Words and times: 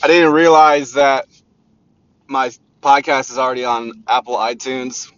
I 0.00 0.06
didn't 0.06 0.32
realize 0.32 0.92
that 0.92 1.26
my 2.28 2.50
podcast 2.80 3.30
is 3.30 3.38
already 3.38 3.64
on 3.64 4.04
Apple 4.06 4.36
iTunes, 4.36 5.10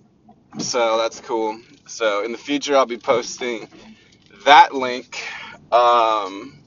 so 0.59 0.97
that's 0.99 1.21
cool. 1.21 1.61
So 1.87 2.25
in 2.25 2.33
the 2.33 2.39
future, 2.39 2.77
I'll 2.77 2.87
be 2.87 2.97
posting 2.97 3.69
that 4.47 4.75
link. 4.75 5.23
Um, 5.71 6.59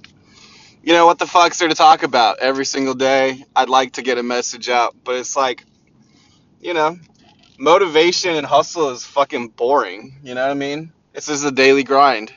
you 0.83 0.93
know 0.93 1.07
what 1.07 1.17
the 1.17 1.25
fuck's 1.25 1.57
there 1.57 1.69
to 1.69 1.75
talk 1.75 2.03
about 2.03 2.39
every 2.39 2.65
single 2.65 2.93
day? 2.93 3.43
I'd 3.55 3.69
like 3.69 3.93
to 3.93 4.03
get 4.03 4.19
a 4.19 4.23
message 4.23 4.69
out, 4.69 4.95
but 5.03 5.15
it's 5.15 5.35
like, 5.35 5.65
you 6.61 6.75
know, 6.75 6.99
motivation 7.57 8.35
and 8.35 8.45
hustle 8.45 8.89
is 8.91 9.03
fucking 9.05 9.49
boring. 9.49 10.19
You 10.23 10.35
know 10.35 10.43
what 10.43 10.51
I 10.51 10.55
mean? 10.55 10.91
This 11.13 11.29
is 11.29 11.43
a 11.45 11.51
daily 11.51 11.83
grind. 11.83 12.31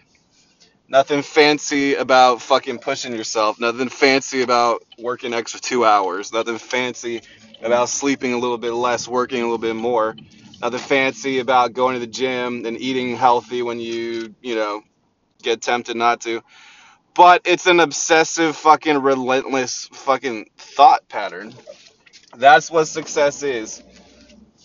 Nothing 0.89 1.23
fancy 1.23 1.95
about 1.95 2.41
fucking 2.41 2.79
pushing 2.79 3.13
yourself. 3.13 3.59
Nothing 3.59 3.89
fancy 3.89 4.43
about 4.43 4.85
working 4.99 5.35
extra 5.35 5.59
two 5.59 5.85
hours. 5.85 6.33
Nothing 6.33 6.59
fancy 6.59 7.23
about 7.61 7.89
sleeping 7.89 8.33
a 8.33 8.39
little 8.39 8.59
bit 8.59 8.73
less, 8.73 9.09
working 9.09 9.41
a 9.41 9.45
little 9.45 9.59
bit 9.59 9.75
more. 9.75 10.15
Nothing 10.63 10.79
fancy 10.79 11.41
about 11.41 11.73
going 11.73 11.95
to 11.95 12.01
the 12.01 12.07
gym 12.07 12.65
and 12.67 12.81
eating 12.81 13.17
healthy 13.17 13.63
when 13.63 13.81
you, 13.81 14.35
you 14.41 14.55
know, 14.55 14.83
get 15.43 15.61
tempted 15.61 15.97
not 15.97 16.21
to. 16.23 16.43
But 17.15 17.43
it's 17.47 17.67
an 17.67 17.81
obsessive, 17.81 18.57
fucking 18.57 18.99
relentless 18.99 19.89
fucking 19.93 20.51
thought 20.57 21.09
pattern. 21.09 21.53
That's 22.37 22.71
what 22.71 22.85
success 22.85 23.43
is, 23.43 23.83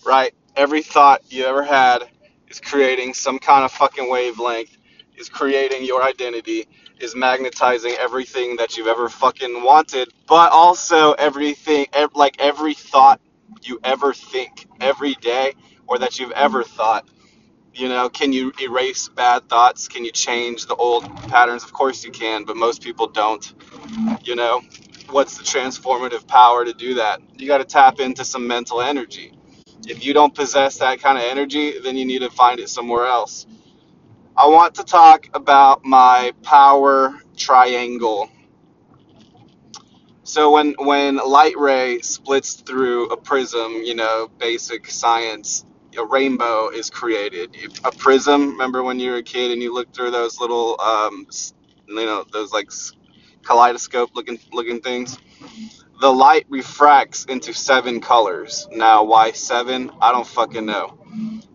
right? 0.06 0.34
Every 0.56 0.84
thought 0.84 1.22
you 1.30 1.46
ever 1.46 1.64
had 1.64 2.04
is 2.50 2.60
creating 2.60 3.14
some 3.14 3.40
kind 3.40 3.64
of 3.64 3.72
fucking 3.72 4.10
wavelength, 4.10 4.78
is 5.22 5.30
creating 5.30 5.86
your 5.86 6.04
identity, 6.04 6.68
is 7.00 7.16
magnetizing 7.16 7.94
everything 8.00 8.58
that 8.58 8.78
you've 8.78 8.88
ever 8.88 9.10
fucking 9.10 9.64
wanted, 9.64 10.10
but 10.28 10.52
also 10.54 11.14
everything, 11.14 11.88
ev- 11.94 12.16
like 12.16 12.38
every 12.42 12.76
thought 12.76 13.22
you 13.64 13.80
ever 13.86 14.14
think 14.14 14.68
every 14.82 15.16
day 15.16 15.54
or 15.88 16.00
that 16.00 16.20
you've 16.20 16.34
ever 16.34 16.64
thought. 16.66 17.10
You 17.74 17.90
know, 17.90 18.10
can 18.10 18.34
you 18.34 18.54
erase 18.62 19.10
bad 19.10 19.50
thoughts? 19.50 19.88
Can 19.88 20.06
you 20.06 20.12
change 20.12 20.68
the 20.68 20.76
old 20.76 21.06
patterns? 21.30 21.64
Of 21.64 21.74
course 21.74 22.04
you 22.06 22.12
can, 22.12 22.46
but 22.46 22.58
most 22.58 22.84
people 22.84 23.08
don't. 23.08 23.54
You 24.24 24.36
know, 24.36 24.62
what's 25.12 25.38
the 25.38 25.44
transformative 25.46 26.28
power 26.28 26.66
to 26.66 26.74
do 26.74 26.96
that? 26.96 27.22
You 27.38 27.48
got 27.48 27.60
to 27.60 27.66
tap 27.66 28.00
into 28.00 28.26
some 28.26 28.48
mental 28.48 28.82
energy. 28.82 29.34
If 29.88 30.06
you 30.06 30.14
don't 30.14 30.36
possess 30.36 30.80
that 30.80 31.02
kind 31.02 31.18
of 31.18 31.26
energy, 31.26 31.80
then 31.80 31.98
you 31.98 32.06
need 32.06 32.20
to 32.22 32.30
find 32.32 32.60
it 32.60 32.70
somewhere 32.70 33.08
else. 33.08 33.48
I 34.36 34.48
want 34.48 34.76
to 34.76 34.84
talk 34.84 35.30
about 35.34 35.86
my 35.86 36.34
power 36.42 37.20
triangle. 37.38 38.30
So 40.24 40.52
when 40.52 40.76
when 40.80 41.18
light 41.18 41.58
ray 41.58 42.00
splits 42.02 42.56
through 42.56 43.08
a 43.08 43.18
prism, 43.18 43.84
you 43.84 43.96
know, 43.96 44.30
basic 44.40 44.90
science, 44.90 45.66
a 45.98 46.06
rainbow 46.06 46.70
is 46.70 46.90
created. 46.90 47.56
A 47.84 47.92
prism, 47.92 48.52
remember 48.52 48.84
when 48.84 49.00
you 49.00 49.12
were 49.12 49.18
a 49.18 49.24
kid 49.24 49.52
and 49.52 49.62
you 49.62 49.74
looked 49.74 49.96
through 49.96 50.12
those 50.12 50.40
little 50.40 50.80
um, 50.82 51.28
you 51.88 51.96
know, 52.06 52.26
those 52.32 52.54
like 52.54 52.72
kaleidoscope 53.44 54.12
looking 54.16 54.40
looking 54.54 54.82
things? 54.82 55.18
The 56.00 56.12
light 56.12 56.46
refracts 56.50 57.26
into 57.26 57.54
seven 57.54 58.02
colors. 58.02 58.68
Now, 58.72 59.04
why 59.04 59.34
seven? 59.34 59.92
I 60.02 60.12
don't 60.12 60.26
fucking 60.28 60.66
know. 60.66 60.98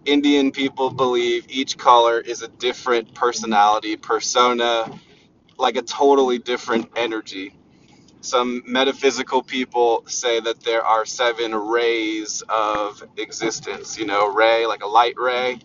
Indian 0.06 0.52
people 0.52 0.90
believe 0.90 1.46
each 1.48 1.76
color 1.76 2.20
is 2.20 2.42
a 2.42 2.48
different 2.48 3.14
personality, 3.14 3.96
persona, 3.96 4.88
like 5.58 5.76
a 5.76 5.82
totally 5.82 6.38
different 6.38 6.90
energy. 6.96 7.54
Some 8.20 8.62
metaphysical 8.66 9.42
people 9.42 10.04
say 10.06 10.40
that 10.40 10.60
there 10.62 10.84
are 10.84 11.04
seven 11.06 11.54
rays 11.54 12.42
of 12.48 13.02
existence. 13.16 13.98
You 13.98 14.06
know, 14.06 14.32
ray, 14.32 14.66
like 14.66 14.82
a 14.82 14.88
light 14.88 15.14
ray. 15.18 15.58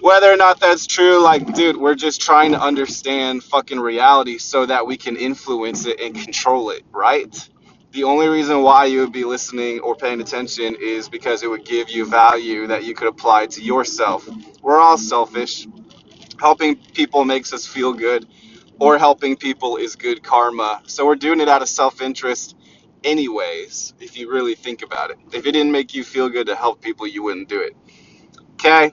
Whether 0.00 0.32
or 0.32 0.36
not 0.36 0.60
that's 0.60 0.86
true, 0.86 1.22
like, 1.22 1.54
dude, 1.54 1.76
we're 1.76 1.96
just 1.96 2.20
trying 2.20 2.52
to 2.52 2.60
understand 2.60 3.42
fucking 3.42 3.80
reality 3.80 4.38
so 4.38 4.64
that 4.66 4.86
we 4.86 4.96
can 4.96 5.16
influence 5.16 5.86
it 5.86 6.00
and 6.00 6.14
control 6.14 6.70
it, 6.70 6.84
right? 6.92 7.48
The 7.92 8.04
only 8.04 8.28
reason 8.28 8.62
why 8.62 8.86
you 8.86 9.00
would 9.00 9.12
be 9.12 9.24
listening 9.24 9.80
or 9.80 9.96
paying 9.96 10.20
attention 10.20 10.76
is 10.80 11.08
because 11.08 11.42
it 11.42 11.48
would 11.50 11.64
give 11.64 11.90
you 11.90 12.06
value 12.06 12.66
that 12.68 12.84
you 12.84 12.94
could 12.94 13.08
apply 13.08 13.46
to 13.46 13.62
yourself. 13.62 14.28
We're 14.62 14.78
all 14.80 14.98
selfish. 14.98 15.66
Helping 16.40 16.76
people 16.76 17.24
makes 17.24 17.52
us 17.52 17.66
feel 17.66 17.94
good, 17.94 18.26
or 18.80 18.98
helping 18.98 19.36
people 19.36 19.76
is 19.78 19.96
good 19.96 20.22
karma. 20.22 20.82
So 20.86 21.06
we're 21.06 21.16
doing 21.16 21.40
it 21.40 21.48
out 21.48 21.62
of 21.62 21.68
self 21.68 22.02
interest, 22.02 22.56
anyways, 23.04 23.94
if 24.00 24.18
you 24.18 24.30
really 24.30 24.54
think 24.54 24.82
about 24.82 25.10
it. 25.10 25.18
If 25.32 25.46
it 25.46 25.52
didn't 25.52 25.72
make 25.72 25.94
you 25.94 26.04
feel 26.04 26.28
good 26.28 26.48
to 26.48 26.56
help 26.56 26.82
people, 26.82 27.06
you 27.06 27.22
wouldn't 27.24 27.48
do 27.48 27.60
it. 27.60 27.76
Okay? 28.54 28.92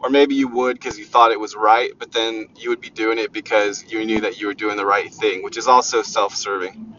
Or 0.00 0.10
maybe 0.10 0.34
you 0.36 0.48
would 0.48 0.76
because 0.78 0.98
you 0.98 1.04
thought 1.06 1.32
it 1.32 1.40
was 1.40 1.56
right, 1.56 1.92
but 1.98 2.12
then 2.12 2.48
you 2.56 2.70
would 2.70 2.80
be 2.80 2.90
doing 2.90 3.18
it 3.18 3.32
because 3.32 3.84
you 3.90 4.04
knew 4.04 4.20
that 4.22 4.40
you 4.40 4.46
were 4.48 4.54
doing 4.54 4.76
the 4.76 4.86
right 4.86 5.12
thing, 5.12 5.42
which 5.44 5.56
is 5.58 5.68
also 5.68 6.02
self 6.02 6.34
serving. 6.36 6.94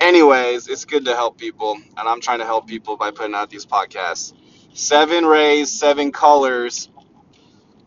Anyways, 0.00 0.68
it's 0.68 0.84
good 0.84 1.06
to 1.06 1.14
help 1.16 1.38
people, 1.38 1.74
and 1.74 2.08
I'm 2.08 2.20
trying 2.20 2.40
to 2.40 2.46
help 2.46 2.68
people 2.68 2.96
by 2.98 3.10
putting 3.12 3.34
out 3.34 3.50
these 3.50 3.66
podcasts. 3.66 4.34
Seven 4.74 5.26
rays, 5.26 5.72
seven 5.72 6.12
colors. 6.12 6.90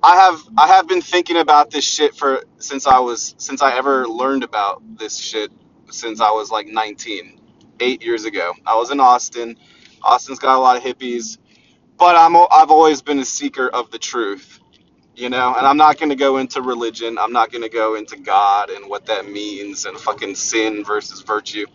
I 0.04 0.16
have 0.16 0.42
I 0.58 0.68
have 0.68 0.88
been 0.88 1.02
thinking 1.02 1.38
about 1.38 1.72
this 1.72 1.86
shit 1.86 2.16
for 2.16 2.44
since 2.60 2.88
I 2.88 3.00
was 3.00 3.36
since 3.38 3.62
I 3.62 3.78
ever 3.78 4.08
learned 4.08 4.44
about 4.44 4.82
this 4.98 5.18
shit 5.18 5.52
since 5.92 6.22
I 6.22 6.32
was 6.32 6.52
like 6.52 6.68
19, 6.68 7.40
eight 7.82 8.04
years 8.04 8.26
ago. 8.26 8.54
I 8.66 8.76
was 8.78 8.92
in 8.92 9.00
Austin. 9.02 9.58
Austin's 10.04 10.40
got 10.40 10.58
a 10.58 10.62
lot 10.62 10.78
of 10.78 10.84
hippies, 10.84 11.38
but 11.98 12.16
I'm 12.16 12.36
I've 12.38 12.72
always 12.72 13.02
been 13.02 13.20
a 13.20 13.26
seeker 13.26 13.70
of 13.70 13.92
the 13.92 14.00
truth, 14.00 14.59
you 15.20 15.30
know. 15.30 15.56
And 15.58 15.68
I'm 15.68 15.78
not 15.78 16.00
going 16.00 16.10
to 16.10 16.16
go 16.18 16.38
into 16.38 16.62
religion. 16.62 17.18
I'm 17.20 17.34
not 17.34 17.52
going 17.52 17.64
to 17.64 17.70
go 17.70 17.96
into 17.96 18.18
God 18.18 18.72
and 18.72 18.90
what 18.90 19.08
that 19.08 19.30
means 19.30 19.86
and 19.86 19.98
fucking 20.00 20.36
sin 20.36 20.86
versus 20.86 21.22
virtue. 21.22 21.66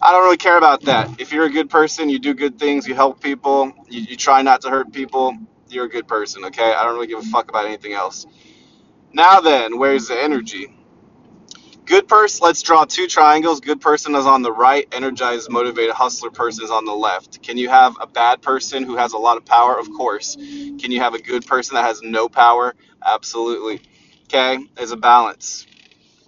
I 0.00 0.12
don't 0.12 0.24
really 0.24 0.36
care 0.36 0.58
about 0.58 0.84
that. 0.84 1.10
If 1.20 1.32
you're 1.32 1.46
a 1.46 1.50
good 1.50 1.70
person, 1.70 2.08
you 2.08 2.20
do 2.20 2.34
good 2.34 2.58
things, 2.58 2.86
you 2.86 2.94
help 2.94 3.20
people, 3.20 3.72
you, 3.88 4.02
you 4.02 4.16
try 4.16 4.42
not 4.42 4.62
to 4.62 4.70
hurt 4.70 4.92
people, 4.92 5.36
you're 5.70 5.86
a 5.86 5.90
good 5.90 6.08
person, 6.08 6.44
okay? 6.46 6.72
I 6.74 6.84
don't 6.84 6.94
really 6.94 7.08
give 7.08 7.18
a 7.18 7.22
fuck 7.22 7.50
about 7.50 7.66
anything 7.66 7.94
else. 7.94 8.26
Now 9.12 9.40
then, 9.40 9.78
where's 9.78 10.08
the 10.08 10.22
energy? 10.22 10.75
Good 11.86 12.08
person, 12.08 12.44
let's 12.44 12.62
draw 12.62 12.84
two 12.84 13.06
triangles. 13.06 13.60
Good 13.60 13.80
person 13.80 14.16
is 14.16 14.26
on 14.26 14.42
the 14.42 14.50
right, 14.50 14.88
energized, 14.90 15.48
motivated, 15.48 15.94
hustler 15.94 16.30
person 16.30 16.64
is 16.64 16.70
on 16.72 16.84
the 16.84 16.92
left. 16.92 17.44
Can 17.44 17.58
you 17.58 17.68
have 17.68 17.96
a 18.00 18.08
bad 18.08 18.42
person 18.42 18.82
who 18.82 18.96
has 18.96 19.12
a 19.12 19.18
lot 19.18 19.36
of 19.36 19.44
power? 19.44 19.78
Of 19.78 19.88
course. 19.92 20.34
Can 20.34 20.90
you 20.90 20.98
have 20.98 21.14
a 21.14 21.22
good 21.22 21.46
person 21.46 21.76
that 21.76 21.84
has 21.84 22.02
no 22.02 22.28
power? 22.28 22.74
Absolutely. 23.06 23.82
Okay, 24.24 24.58
there's 24.74 24.90
a 24.90 24.96
balance. 24.96 25.64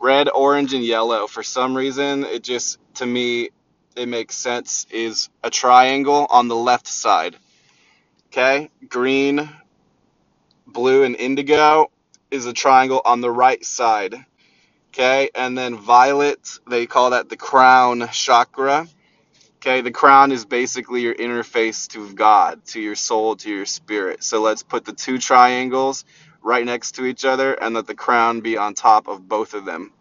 Red, 0.01 0.29
orange, 0.33 0.75
and 0.75 0.85
yellow. 0.85 1.27
For 1.27 1.43
some 1.43 1.77
reason, 1.77 2.23
it 2.25 2.45
just, 2.45 2.79
to 2.95 3.07
me, 3.07 3.51
it 3.97 4.07
makes 4.07 4.37
sense, 4.37 4.87
is 4.93 5.29
a 5.43 5.51
triangle 5.51 6.29
on 6.31 6.47
the 6.47 6.55
left 6.55 6.87
side. 6.87 7.35
Okay, 8.29 8.71
green, 8.89 9.51
blue, 10.69 11.03
and 11.03 11.17
indigo 11.17 11.91
is 12.31 12.47
a 12.47 12.53
triangle 12.53 13.03
on 13.05 13.21
the 13.21 13.31
right 13.31 13.65
side. 13.65 14.25
Okay, 14.89 15.31
and 15.35 15.57
then 15.57 15.77
violet, 15.77 16.59
they 16.69 16.87
call 16.87 17.11
that 17.11 17.29
the 17.29 17.37
crown 17.37 18.09
chakra. 18.13 18.87
Okay, 19.57 19.81
the 19.83 19.91
crown 19.91 20.33
is 20.33 20.45
basically 20.45 21.03
your 21.03 21.15
interface 21.15 21.89
to 21.89 22.13
God, 22.15 22.65
to 22.67 22.81
your 22.81 22.95
soul, 22.95 23.37
to 23.37 23.51
your 23.51 23.67
spirit. 23.67 24.25
So 24.25 24.41
let's 24.43 24.63
put 24.63 24.85
the 24.85 24.93
two 24.93 25.19
triangles 25.19 26.05
right 26.43 26.65
next 26.65 26.93
to 26.93 27.07
each 27.07 27.25
other 27.25 27.55
and 27.55 27.75
let 27.75 27.87
the 27.87 27.95
crown 27.95 28.41
be 28.41 28.57
on 28.57 28.75
top 28.75 29.09
of 29.09 29.29
both 29.29 29.55
of 29.55 29.65
them 29.65 29.93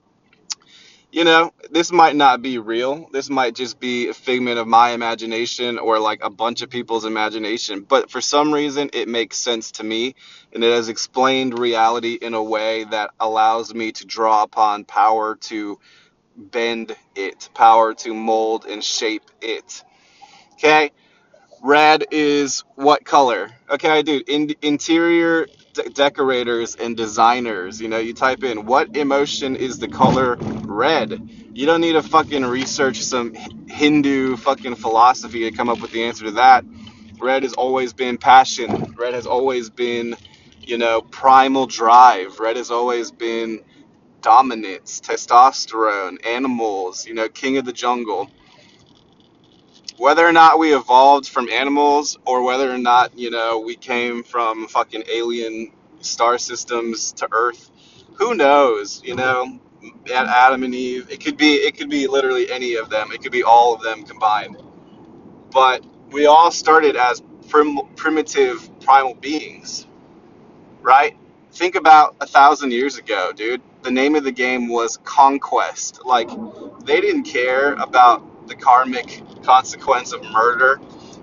you 1.12 1.24
know, 1.24 1.54
this 1.72 1.92
might 1.92 2.16
not 2.16 2.42
be 2.42 2.58
real. 2.58 3.10
This 3.14 3.30
might 3.30 3.56
just 3.56 3.80
be 3.80 4.10
a 4.10 4.14
figment 4.14 4.60
of 4.60 4.68
my 4.68 4.92
imagination 4.92 5.80
or 5.80 6.00
like 6.00 6.24
a 6.24 6.30
bunch 6.30 6.62
of 6.62 6.70
people's 6.70 7.06
imagination. 7.06 7.82
But 7.82 8.12
for 8.12 8.22
some 8.22 8.54
reason, 8.54 8.90
it 8.94 9.08
makes 9.08 9.38
sense 9.38 9.72
to 9.74 9.84
me 9.84 10.16
and 10.54 10.64
it 10.64 10.72
has 10.74 10.90
explained 10.90 11.58
reality 11.58 12.16
in 12.22 12.34
a 12.34 12.44
way 12.44 12.86
that 12.86 13.12
allows 13.20 13.74
me 13.74 13.94
to 13.94 14.06
draw 14.06 14.44
upon 14.44 14.86
power 14.86 15.36
to 15.36 15.80
bend 16.38 16.96
it, 17.16 17.50
power 17.54 17.94
to 17.96 18.14
mold 18.14 18.66
and 18.66 18.84
shape 18.84 19.24
it. 19.42 19.84
Okay? 20.54 20.92
Red 21.64 22.06
is 22.12 22.64
what 22.76 23.06
color? 23.06 23.52
Okay, 23.70 24.04
dude, 24.04 24.30
in, 24.30 24.54
interior 24.62 25.48
de- 25.74 25.90
decorators 25.90 26.76
and 26.76 26.98
designers. 26.98 27.82
You 27.82 27.90
know, 27.90 27.98
you 28.00 28.14
type 28.14 28.44
in 28.44 28.66
what 28.66 28.96
emotion 28.96 29.56
is 29.56 29.80
the 29.80 29.88
color 29.90 30.38
red. 30.70 31.22
You 31.54 31.66
don't 31.68 31.82
need 31.82 31.94
to 31.94 32.04
fucking 32.04 32.46
research 32.46 33.02
some 33.04 33.34
Hindu 33.68 34.38
fucking 34.38 34.76
philosophy 34.76 35.42
to 35.50 35.52
come 35.52 35.70
up 35.70 35.80
with 35.82 35.92
the 35.92 36.06
answer 36.06 36.26
to 36.26 36.32
that. 36.34 36.66
Red 37.20 37.44
has 37.44 37.54
always 37.54 37.94
been 37.94 38.18
passion. 38.18 38.96
Red 38.98 39.14
has 39.16 39.28
always 39.28 39.70
been, 39.70 40.16
you 40.62 40.78
know, 40.78 41.02
primal 41.02 41.68
drive. 41.68 42.40
Red 42.40 42.58
has 42.58 42.72
always 42.72 43.12
been 43.12 43.64
dominance, 44.22 45.02
testosterone, 45.02 46.26
animals, 46.28 47.06
you 47.08 47.14
know, 47.16 47.30
king 47.30 47.58
of 47.58 47.66
the 47.66 47.74
jungle. 47.74 48.24
whether 49.98 50.28
or 50.28 50.32
not 50.32 50.60
we 50.60 50.76
evolved 50.76 51.28
from 51.30 51.50
animals 51.50 52.18
or 52.26 52.44
whether 52.44 52.72
or 52.72 52.78
not 52.78 53.18
you 53.18 53.30
know 53.30 53.60
we 53.60 53.76
came 53.76 54.24
from 54.24 54.68
fucking 54.68 55.04
alien 55.12 55.72
star 56.02 56.38
systems 56.38 57.14
to 57.14 57.28
earth 57.32 57.70
who 58.16 58.36
knows 58.36 59.02
you 59.04 59.16
know 59.16 59.60
adam 60.12 60.64
and 60.64 60.76
eve 60.76 61.10
it 61.12 61.24
could 61.24 61.38
be 61.38 61.56
it 61.56 61.78
could 61.78 61.90
be 61.90 62.08
literally 62.08 62.52
any 62.52 62.76
of 62.76 62.90
them 62.90 63.12
it 63.14 63.22
could 63.24 63.32
be 63.32 63.44
all 63.44 63.76
of 63.76 63.82
them 63.84 64.04
combined 64.06 64.58
but 65.52 65.86
we 66.12 66.26
all 66.28 66.52
started 66.52 66.96
as 66.96 67.22
prim- 67.50 67.80
primitive 67.96 68.70
primal 68.82 69.16
beings 69.16 69.82
right? 70.82 71.18
Think 71.54 71.76
about 71.76 72.16
a 72.22 72.28
thousand 72.28 72.72
years 72.74 72.98
ago, 72.98 73.32
dude. 73.36 73.62
The 73.84 73.92
name 73.92 74.16
of 74.16 74.26
the 74.26 74.34
game 74.34 74.70
was 74.70 74.98
Conquest. 75.06 76.06
Like, 76.06 76.30
they 76.86 77.02
didn't 77.02 77.24
care 77.24 77.74
about 77.76 78.48
the 78.48 78.56
karmic 78.56 79.24
consequence 79.44 80.14
of 80.14 80.24
murder. 80.26 80.80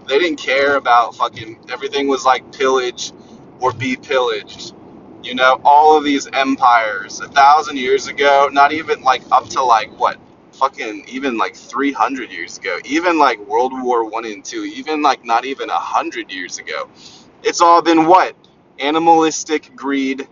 They 0.09 0.19
didn't 0.21 0.39
care 0.39 0.77
about 0.77 1.17
fucking 1.17 1.67
everything 1.71 2.09
was 2.09 2.25
like 2.25 2.53
pillage 2.53 3.13
or 3.61 3.73
be 3.73 3.97
pillaged. 3.97 4.75
You 5.25 5.37
know, 5.37 5.61
all 5.65 5.99
of 5.99 6.05
these 6.05 6.29
empires 6.32 7.21
a 7.21 7.29
thousand 7.29 7.79
years 7.79 8.09
ago, 8.09 8.50
not 8.53 8.73
even 8.73 9.03
like 9.03 9.23
up 9.32 9.49
to 9.50 9.65
like 9.65 9.91
what, 10.00 10.19
fucking 10.53 11.06
even 11.09 11.38
like 11.38 11.56
300 11.56 12.32
years 12.32 12.59
ago, 12.59 12.79
even 12.87 13.19
like 13.19 13.41
World 13.49 13.73
War 13.82 14.05
One 14.09 14.26
and 14.26 14.44
Two, 14.44 14.65
even 14.65 15.03
like 15.03 15.25
not 15.26 15.47
even 15.47 15.71
a 15.71 15.75
hundred 15.79 16.32
years 16.32 16.59
ago. 16.59 16.91
It's 17.44 17.61
all 17.62 17.82
been 17.82 18.06
what? 18.06 18.37
Animalistic 18.81 19.76
greed, 19.76 20.29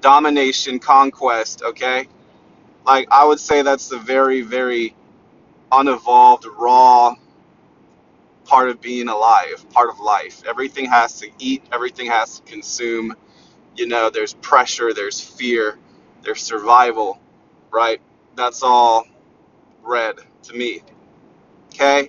domination, 0.00 0.78
conquest, 0.80 1.62
okay? 1.62 2.08
Like, 2.86 3.08
I 3.12 3.24
would 3.24 3.40
say 3.40 3.62
that's 3.62 3.88
the 3.88 3.98
very, 3.98 4.42
very 4.42 4.96
unevolved, 5.72 6.46
raw 6.58 7.14
part 8.44 8.70
of 8.70 8.80
being 8.80 9.08
alive, 9.08 9.64
part 9.70 9.90
of 9.90 10.00
life. 10.00 10.42
Everything 10.48 10.86
has 10.86 11.20
to 11.20 11.28
eat, 11.38 11.62
everything 11.72 12.06
has 12.06 12.40
to 12.40 12.42
consume. 12.52 13.14
You 13.76 13.88
know, 13.88 14.10
there's 14.10 14.34
pressure, 14.34 14.94
there's 14.94 15.20
fear, 15.20 15.78
there's 16.22 16.42
survival, 16.42 17.20
right? 17.72 18.00
That's 18.36 18.62
all 18.62 19.06
red 19.82 20.16
to 20.44 20.54
me, 20.54 20.82
okay? 21.74 22.08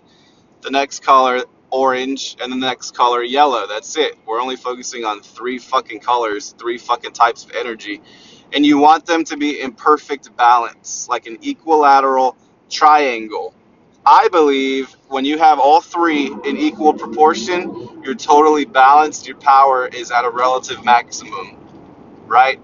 the 0.62 0.72
next 0.72 1.04
color 1.04 1.44
orange, 1.70 2.38
and 2.42 2.52
the 2.52 2.56
next 2.58 2.96
color 2.96 3.24
yellow. 3.24 3.68
That's 3.68 3.98
it. 3.98 4.16
We're 4.26 4.42
only 4.42 4.56
focusing 4.56 5.04
on 5.04 5.22
three 5.22 5.60
fucking 5.60 6.00
colors, 6.00 6.56
three 6.58 6.78
fucking 6.78 7.12
types 7.12 7.44
of 7.44 7.52
energy. 7.52 8.02
And 8.54 8.66
you 8.66 8.78
want 8.78 9.06
them 9.06 9.26
to 9.26 9.38
be 9.38 9.60
in 9.62 9.74
perfect 9.74 10.36
balance, 10.38 11.08
like 11.10 11.28
an 11.28 11.40
equilateral 11.44 12.38
triangle. 12.70 13.54
I 14.06 14.30
believe 14.30 14.92
when 15.10 15.26
you 15.26 15.40
have 15.40 15.60
all 15.60 15.82
three 15.82 16.28
in 16.46 16.58
equal 16.58 16.94
proportion, 16.94 18.02
you're 18.04 18.16
totally 18.16 18.66
balanced. 18.66 19.28
Your 19.28 19.38
power 19.38 19.88
is 19.88 20.12
at 20.12 20.26
a 20.26 20.30
relative 20.32 20.84
maximum, 20.86 21.58
right? 22.28 22.60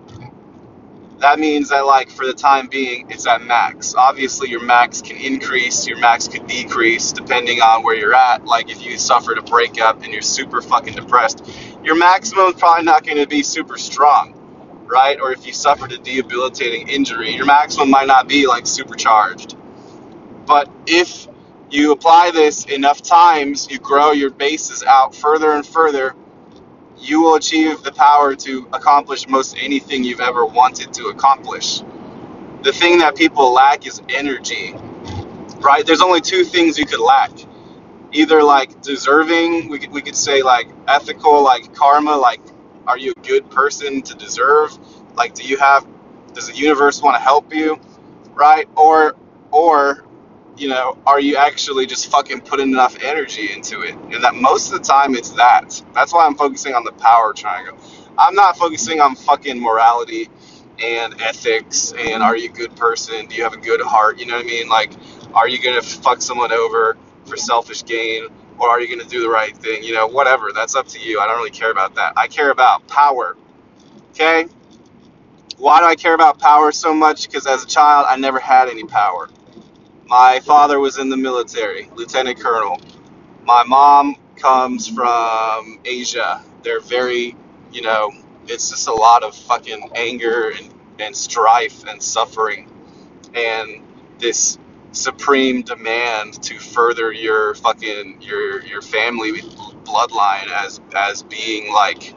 that 1.20 1.40
means 1.40 1.70
that 1.70 1.86
like 1.86 2.10
for 2.12 2.26
the 2.28 2.34
time 2.34 2.68
being 2.68 3.10
it's 3.10 3.28
at 3.28 3.42
max 3.44 3.96
obviously 3.96 4.50
your 4.50 4.64
max 4.64 5.02
can 5.02 5.18
increase 5.18 5.88
your 5.88 6.00
max 6.00 6.28
could 6.28 6.46
decrease 6.48 7.14
depending 7.14 7.62
on 7.62 7.84
where 7.84 7.96
you're 7.96 8.16
at 8.16 8.46
like 8.46 8.70
if 8.70 8.84
you 8.86 8.98
suffered 8.98 9.38
a 9.38 9.42
breakup 9.44 10.04
and 10.04 10.14
you're 10.14 10.22
super 10.22 10.62
fucking 10.62 10.96
depressed 10.96 11.44
your 11.84 11.96
maximum 11.96 12.48
is 12.48 12.56
probably 12.56 12.84
not 12.84 13.06
going 13.06 13.18
to 13.18 13.28
be 13.28 13.44
super 13.44 13.78
strong 13.78 14.34
right 14.88 15.20
or 15.22 15.32
if 15.32 15.48
you 15.48 15.54
suffered 15.54 15.92
a 15.94 15.98
debilitating 16.00 16.90
injury 16.90 17.32
your 17.34 17.46
maximum 17.46 17.90
might 17.90 18.08
not 18.08 18.28
be 18.28 18.48
like 18.48 18.68
supercharged 18.68 19.56
but 20.48 20.72
if 20.88 21.28
you 21.72 21.92
apply 21.92 22.32
this 22.32 22.66
enough 22.66 23.04
times 23.04 23.70
you 23.70 23.80
grow 23.80 24.14
your 24.14 24.32
bases 24.32 24.84
out 24.86 25.16
further 25.16 25.54
and 25.54 25.68
further 25.68 26.16
you 27.00 27.22
will 27.22 27.36
achieve 27.36 27.84
the 27.84 27.92
power 27.92 28.36
to 28.36 28.68
accomplish 28.74 29.28
most 29.28 29.56
anything 29.60 30.04
you've 30.04 30.22
ever 30.22 30.46
wanted 30.46 30.94
to 30.94 31.08
accomplish. 31.08 31.82
The 32.64 32.72
thing 32.74 33.00
that 33.00 33.16
people 33.16 33.54
lack 33.54 33.88
is 33.88 34.02
energy, 34.10 34.74
right? 35.60 35.86
There's 35.86 36.02
only 36.02 36.22
two 36.22 36.44
things 36.44 36.78
you 36.78 36.86
could 36.86 37.00
lack. 37.00 37.32
Either 38.14 38.44
like 38.44 38.82
deserving, 38.82 39.70
we 39.70 39.80
could, 39.80 39.92
we 39.92 40.02
could 40.02 40.16
say 40.16 40.42
like 40.42 40.70
ethical, 40.88 41.44
like 41.44 41.74
karma, 41.74 42.16
like 42.16 42.42
are 42.88 42.98
you 42.98 43.14
a 43.16 43.22
good 43.22 43.50
person 43.52 44.02
to 44.04 44.16
deserve? 44.16 44.78
Like 45.16 45.36
do 45.36 45.44
you 45.44 45.58
have 45.58 45.88
does 46.34 46.48
the 46.48 46.56
universe 46.56 47.02
want 47.02 47.16
to 47.16 47.22
help 47.22 47.54
you, 47.54 47.80
right? 48.34 48.68
Or 48.76 49.16
or 49.52 50.07
you 50.58 50.68
know, 50.68 50.98
are 51.06 51.20
you 51.20 51.38
actually 51.38 51.86
just 51.86 52.12
fucking 52.12 52.42
putting 52.42 52.72
enough 52.72 52.98
energy 53.02 53.52
into 53.54 53.82
it? 53.82 53.96
And 53.96 54.24
that 54.24 54.36
most 54.36 54.72
of 54.72 54.80
the 54.80 54.86
time 54.88 55.16
it's 55.16 55.32
that. 55.32 55.82
That's 55.94 56.14
why 56.14 56.26
I'm 56.26 56.36
focusing 56.36 56.74
on 56.74 56.84
the 56.84 56.92
power 56.94 57.34
triangle. 57.34 57.78
I'm 58.18 58.36
not 58.36 58.58
focusing 58.58 59.00
on 59.00 59.16
fucking 59.16 59.60
morality 59.60 60.30
and 60.84 61.22
ethics 61.22 61.94
and 61.98 62.22
are 62.24 62.38
you 62.38 62.50
a 62.50 62.54
good 62.54 62.76
person? 62.76 63.28
Do 63.28 63.36
you 63.36 63.44
have 63.44 63.54
a 63.54 63.58
good 63.58 63.82
heart? 63.82 64.20
You 64.20 64.26
know 64.26 64.36
what 64.36 64.46
I 64.46 64.48
mean? 64.48 64.70
Like, 64.70 64.92
are 65.34 65.48
you 65.48 65.62
gonna 65.62 65.82
fuck 65.82 66.22
someone 66.22 66.52
over 66.52 66.98
for 67.26 67.38
selfish 67.38 67.86
gain? 67.86 68.28
Or 68.60 68.70
are 68.70 68.82
you 68.82 68.90
gonna 68.96 69.10
do 69.10 69.22
the 69.22 69.30
right 69.30 69.56
thing? 69.56 69.84
You 69.84 69.94
know, 69.94 70.08
whatever. 70.08 70.52
That's 70.54 70.76
up 70.76 70.88
to 70.90 71.00
you. 71.00 71.20
I 71.20 71.28
don't 71.28 71.38
really 71.38 71.52
care 71.52 71.72
about 71.72 71.96
that. 71.96 72.14
I 72.18 72.28
care 72.28 72.52
about 72.52 72.88
power. 72.88 73.38
Okay? 74.12 74.48
Why 75.58 75.80
do 75.80 75.86
I 75.86 75.96
care 75.96 76.14
about 76.14 76.40
power 76.40 76.72
so 76.72 76.94
much? 76.94 77.28
Because 77.28 77.48
as 77.48 77.64
a 77.64 77.68
child, 77.68 78.08
I 78.10 78.18
never 78.18 78.40
had 78.40 78.70
any 78.70 78.84
power. 78.84 79.30
My 80.08 80.42
father 80.42 80.80
was 80.80 81.00
in 81.00 81.10
the 81.10 81.18
military, 81.18 81.90
lieutenant 81.96 82.40
colonel. 82.40 82.80
My 83.44 83.64
mom 83.66 84.16
comes 84.38 84.88
from 84.90 85.80
Asia. 85.86 86.44
They're 86.64 86.82
very, 86.82 87.36
you 87.74 87.82
know, 87.84 88.12
it's 88.48 88.70
just 88.70 88.88
a 88.88 88.94
lot 88.94 89.24
of 89.24 89.36
fucking 89.36 89.92
anger 89.96 90.52
and, 90.52 90.74
and 91.00 91.16
strife 91.16 91.86
and 91.86 92.02
suffering 92.04 92.64
and 93.36 93.84
this 94.20 94.60
supreme 94.94 95.64
demand 95.64 96.42
to 96.44 96.60
further 96.60 97.14
your 97.14 97.56
fucking 97.56 98.22
your 98.22 98.64
your 98.66 98.84
family 98.84 99.42
bloodline 99.86 100.50
as 100.52 100.82
as 100.96 101.24
being 101.24 101.72
like 101.74 102.14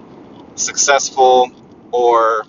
successful 0.56 1.50
or 1.92 2.44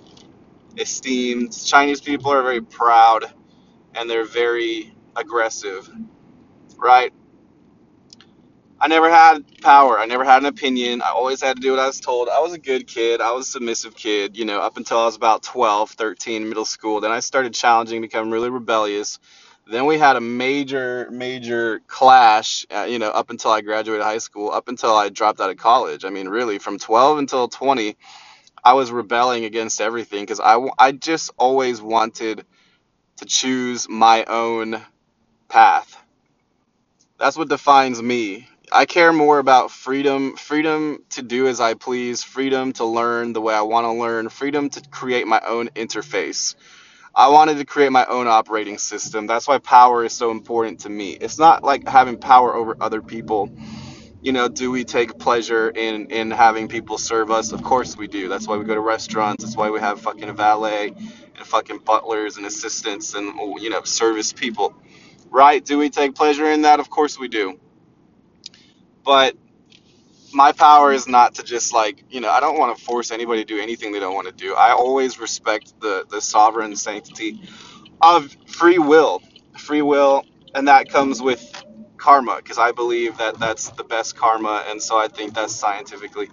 esteemed. 0.78 1.52
Chinese 1.66 2.00
people 2.00 2.32
are 2.32 2.42
very 2.42 2.62
proud 2.62 3.26
and 3.94 4.10
they're 4.10 4.24
very 4.26 4.91
aggressive, 5.16 5.90
right? 6.78 7.12
I 8.80 8.88
never 8.88 9.08
had 9.08 9.44
power. 9.60 9.98
I 9.98 10.06
never 10.06 10.24
had 10.24 10.42
an 10.42 10.46
opinion. 10.46 11.02
I 11.02 11.10
always 11.10 11.40
had 11.40 11.56
to 11.56 11.62
do 11.62 11.70
what 11.70 11.80
I 11.80 11.86
was 11.86 12.00
told. 12.00 12.28
I 12.28 12.40
was 12.40 12.52
a 12.52 12.58
good 12.58 12.86
kid. 12.88 13.20
I 13.20 13.30
was 13.30 13.48
a 13.48 13.52
submissive 13.52 13.94
kid, 13.94 14.36
you 14.36 14.44
know, 14.44 14.60
up 14.60 14.76
until 14.76 14.98
I 14.98 15.06
was 15.06 15.16
about 15.16 15.44
12, 15.44 15.92
13, 15.92 16.48
middle 16.48 16.64
school. 16.64 17.00
Then 17.00 17.12
I 17.12 17.20
started 17.20 17.54
challenging, 17.54 18.00
becoming 18.00 18.32
really 18.32 18.50
rebellious. 18.50 19.20
Then 19.70 19.86
we 19.86 19.98
had 19.98 20.16
a 20.16 20.20
major, 20.20 21.08
major 21.12 21.80
clash, 21.86 22.66
uh, 22.74 22.82
you 22.82 22.98
know, 22.98 23.10
up 23.10 23.30
until 23.30 23.52
I 23.52 23.60
graduated 23.60 24.02
high 24.02 24.18
school, 24.18 24.50
up 24.50 24.68
until 24.68 24.94
I 24.94 25.08
dropped 25.08 25.40
out 25.40 25.50
of 25.50 25.56
college. 25.56 26.04
I 26.04 26.10
mean, 26.10 26.28
really, 26.28 26.58
from 26.58 26.78
12 26.78 27.18
until 27.18 27.46
20, 27.46 27.96
I 28.64 28.72
was 28.74 28.90
rebelling 28.90 29.44
against 29.44 29.80
everything 29.80 30.22
because 30.22 30.40
I, 30.40 30.58
I 30.78 30.92
just 30.92 31.30
always 31.38 31.80
wanted 31.80 32.44
to 33.18 33.24
choose 33.26 33.88
my 33.88 34.24
own 34.24 34.82
path. 35.52 35.98
That's 37.18 37.38
what 37.38 37.48
defines 37.48 38.02
me. 38.02 38.48
I 38.72 38.86
care 38.86 39.12
more 39.12 39.38
about 39.40 39.70
freedom, 39.72 40.36
freedom 40.36 41.04
to 41.12 41.22
do 41.22 41.48
as 41.48 41.60
I 41.60 41.74
please, 41.74 42.24
freedom 42.24 42.74
to 42.74 42.84
learn 42.86 43.32
the 43.32 43.40
way 43.40 43.54
I 43.54 43.62
want 43.62 43.86
to 43.86 43.92
learn, 43.92 44.28
freedom 44.28 44.70
to 44.70 44.82
create 44.90 45.26
my 45.26 45.40
own 45.46 45.68
interface. 45.70 46.56
I 47.14 47.28
wanted 47.30 47.58
to 47.58 47.66
create 47.66 47.92
my 47.92 48.06
own 48.06 48.28
operating 48.28 48.78
system. 48.78 49.26
That's 49.26 49.48
why 49.48 49.58
power 49.58 50.04
is 50.04 50.12
so 50.14 50.30
important 50.30 50.80
to 50.80 50.90
me. 50.90 51.12
It's 51.12 51.38
not 51.38 51.64
like 51.64 51.88
having 51.88 52.18
power 52.18 52.54
over 52.54 52.76
other 52.80 53.02
people. 53.02 53.50
You 54.22 54.32
know, 54.32 54.48
do 54.48 54.70
we 54.70 54.84
take 54.84 55.18
pleasure 55.18 55.70
in 55.70 56.10
in 56.10 56.30
having 56.32 56.68
people 56.68 56.98
serve 56.98 57.30
us? 57.30 57.52
Of 57.52 57.62
course 57.64 57.96
we 57.96 58.08
do. 58.08 58.28
That's 58.28 58.48
why 58.48 58.56
we 58.58 58.64
go 58.64 58.74
to 58.74 58.80
restaurants. 58.80 59.44
That's 59.44 59.56
why 59.56 59.70
we 59.70 59.80
have 59.80 60.00
fucking 60.00 60.34
valet 60.36 60.88
and 60.88 61.46
fucking 61.46 61.78
butlers 61.80 62.36
and 62.38 62.46
assistants 62.46 63.14
and 63.14 63.34
you 63.62 63.70
know, 63.70 63.82
service 63.84 64.32
people 64.32 64.74
right? 65.32 65.64
Do 65.64 65.78
we 65.78 65.90
take 65.90 66.16
pleasure 66.16 66.46
in 66.52 66.62
that? 66.64 66.80
Of 66.80 66.90
course 66.90 67.18
we 67.18 67.28
do. 67.28 67.60
But 69.04 69.36
my 70.34 70.52
power 70.52 70.92
is 70.92 71.08
not 71.08 71.36
to 71.36 71.44
just 71.44 71.72
like, 71.74 72.04
you 72.10 72.20
know, 72.20 72.30
I 72.30 72.40
don't 72.40 72.58
want 72.58 72.76
to 72.78 72.84
force 72.84 73.10
anybody 73.12 73.44
to 73.44 73.46
do 73.56 73.60
anything 73.60 73.92
they 73.92 74.00
don't 74.00 74.14
want 74.14 74.28
to 74.28 74.34
do. 74.34 74.54
I 74.54 74.72
always 74.72 75.20
respect 75.20 75.74
the 75.80 76.06
the 76.10 76.20
sovereign 76.20 76.76
sanctity 76.76 77.40
of 78.02 78.36
free 78.46 78.78
will. 78.78 79.22
Free 79.58 79.82
will 79.82 80.24
and 80.54 80.68
that 80.68 80.88
comes 80.90 81.22
with 81.22 81.64
karma 81.98 82.36
because 82.38 82.58
I 82.58 82.72
believe 82.72 83.18
that 83.18 83.38
that's 83.40 83.70
the 83.70 83.84
best 83.84 84.16
karma 84.16 84.64
and 84.68 84.82
so 84.82 84.98
I 84.98 85.08
think 85.08 85.34
that's 85.34 85.54
scientifically. 85.54 86.28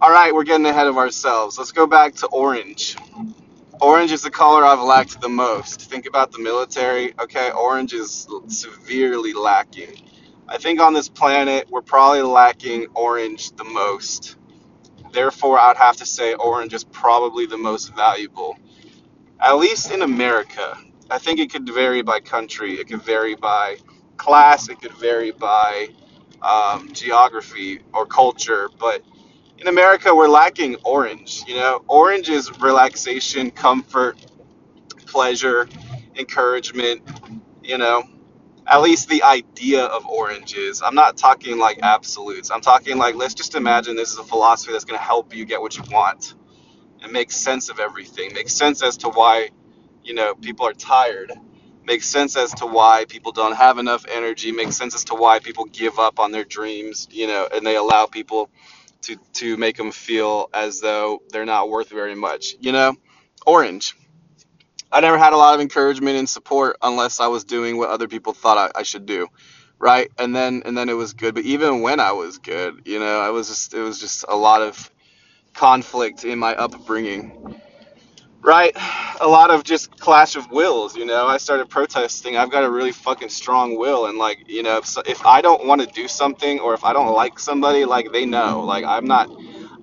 All 0.00 0.12
right, 0.12 0.34
we're 0.34 0.44
getting 0.44 0.66
ahead 0.66 0.88
of 0.88 0.98
ourselves. 0.98 1.58
Let's 1.58 1.72
go 1.72 1.86
back 1.86 2.16
to 2.16 2.28
orange. 2.28 2.96
Orange 3.80 4.12
is 4.12 4.22
the 4.22 4.30
color 4.30 4.64
I've 4.64 4.80
lacked 4.80 5.20
the 5.20 5.28
most. 5.28 5.82
Think 5.82 6.06
about 6.06 6.32
the 6.32 6.38
military. 6.38 7.14
Okay, 7.20 7.50
orange 7.50 7.92
is 7.92 8.26
severely 8.48 9.34
lacking. 9.34 9.94
I 10.48 10.56
think 10.56 10.80
on 10.80 10.94
this 10.94 11.10
planet, 11.10 11.68
we're 11.70 11.82
probably 11.82 12.22
lacking 12.22 12.86
orange 12.94 13.50
the 13.52 13.64
most. 13.64 14.36
Therefore, 15.12 15.58
I'd 15.58 15.76
have 15.76 15.96
to 15.98 16.06
say 16.06 16.34
orange 16.34 16.72
is 16.72 16.84
probably 16.84 17.46
the 17.46 17.58
most 17.58 17.94
valuable, 17.94 18.56
at 19.40 19.54
least 19.58 19.90
in 19.90 20.02
America. 20.02 20.78
I 21.10 21.18
think 21.18 21.38
it 21.38 21.52
could 21.52 21.68
vary 21.68 22.02
by 22.02 22.20
country, 22.20 22.74
it 22.74 22.88
could 22.88 23.02
vary 23.02 23.34
by 23.34 23.76
class, 24.16 24.68
it 24.70 24.80
could 24.80 24.92
vary 24.94 25.32
by 25.32 25.88
um, 26.42 26.92
geography 26.92 27.80
or 27.92 28.06
culture, 28.06 28.70
but 28.78 29.02
in 29.58 29.68
America, 29.68 30.14
we're 30.14 30.28
lacking 30.28 30.76
orange. 30.84 31.44
You 31.46 31.56
know, 31.56 31.84
orange 31.88 32.28
is 32.30 32.50
relaxation, 32.60 33.50
comfort, 33.50 34.18
pleasure, 35.06 35.68
encouragement. 36.16 37.02
You 37.62 37.78
know, 37.78 38.04
at 38.66 38.82
least 38.82 39.08
the 39.08 39.22
idea 39.24 39.84
of 39.84 40.06
oranges. 40.06 40.82
I'm 40.82 40.94
not 40.96 41.16
talking 41.16 41.58
like 41.58 41.80
absolutes. 41.82 42.50
I'm 42.50 42.62
talking 42.62 42.98
like 42.98 43.16
let's 43.16 43.34
just 43.34 43.54
imagine 43.56 43.96
this 43.96 44.12
is 44.12 44.18
a 44.18 44.24
philosophy 44.24 44.72
that's 44.72 44.84
going 44.86 44.98
to 44.98 45.04
help 45.04 45.34
you 45.34 45.44
get 45.46 45.60
what 45.60 45.76
you 45.76 45.84
want 45.92 46.34
and 47.02 47.12
make 47.12 47.30
sense 47.30 47.68
of 47.68 47.80
everything. 47.80 48.32
Make 48.34 48.48
sense 48.48 48.82
as 48.82 48.98
to 48.98 49.08
why, 49.10 49.50
you 50.04 50.14
know, 50.14 50.34
people 50.34 50.66
are 50.66 50.74
tired. 50.74 51.32
Make 51.84 52.02
sense 52.02 52.36
as 52.36 52.52
to 52.56 52.66
why 52.66 53.06
people 53.08 53.32
don't 53.32 53.56
have 53.56 53.78
enough 53.78 54.06
energy. 54.12 54.52
Make 54.52 54.72
sense 54.72 54.94
as 54.94 55.04
to 55.06 55.14
why 55.14 55.38
people 55.40 55.66
give 55.66 55.98
up 55.98 56.20
on 56.20 56.32
their 56.32 56.44
dreams, 56.44 57.08
you 57.10 57.26
know, 57.28 57.48
and 57.54 57.66
they 57.66 57.76
allow 57.76 58.06
people 58.06 58.50
to 59.02 59.16
to 59.34 59.56
make 59.56 59.76
them 59.76 59.92
feel 59.92 60.48
as 60.54 60.80
though 60.80 61.22
they're 61.30 61.44
not 61.46 61.70
worth 61.70 61.90
very 61.90 62.14
much, 62.14 62.56
you 62.60 62.72
know? 62.72 62.94
Orange 63.46 63.94
I 64.90 65.00
never 65.00 65.18
had 65.18 65.32
a 65.32 65.36
lot 65.36 65.54
of 65.54 65.60
encouragement 65.60 66.16
and 66.16 66.28
support 66.28 66.76
unless 66.80 67.20
I 67.20 67.26
was 67.26 67.44
doing 67.44 67.76
what 67.76 67.90
other 67.90 68.08
people 68.08 68.32
thought 68.32 68.56
I, 68.56 68.80
I 68.80 68.82
should 68.82 69.04
do, 69.04 69.28
right? 69.78 70.10
And 70.18 70.34
then 70.34 70.62
and 70.64 70.76
then 70.78 70.88
it 70.88 70.94
was 70.94 71.12
good. 71.12 71.34
But 71.34 71.44
even 71.44 71.82
when 71.82 72.00
I 72.00 72.12
was 72.12 72.38
good, 72.38 72.82
you 72.86 73.00
know, 73.00 73.20
I 73.20 73.30
was 73.30 73.48
just 73.48 73.74
it 73.74 73.82
was 73.82 73.98
just 73.98 74.24
a 74.28 74.36
lot 74.36 74.62
of 74.62 74.90
conflict 75.54 76.24
in 76.24 76.38
my 76.38 76.54
upbringing, 76.54 77.60
right? 78.46 78.72
A 79.22 79.28
lot 79.28 79.52
of 79.52 79.64
just 79.64 80.00
clash 80.00 80.36
of 80.36 80.50
wills. 80.52 80.96
You 80.96 81.06
know, 81.06 81.28
I 81.28 81.38
started 81.38 81.70
protesting. 81.70 82.38
I've 82.38 82.52
got 82.52 82.64
a 82.64 82.70
really 82.70 82.92
fucking 82.92 83.30
strong 83.30 83.78
will, 83.78 84.06
and 84.08 84.18
like 84.18 84.46
you 84.48 84.64
know, 84.64 84.78
if, 84.78 84.96
if 85.08 85.26
I 85.26 85.42
don't 85.42 85.66
want 85.66 85.82
to 85.82 85.88
do 85.88 86.08
something 86.08 86.60
or 86.60 86.74
if 86.74 86.84
I 86.84 86.94
don't 86.94 87.14
like 87.14 87.40
somebody, 87.40 87.86
like 87.86 88.12
they 88.12 88.26
know, 88.26 88.62
like 88.62 88.84
I'm 88.86 89.06
not 89.06 89.30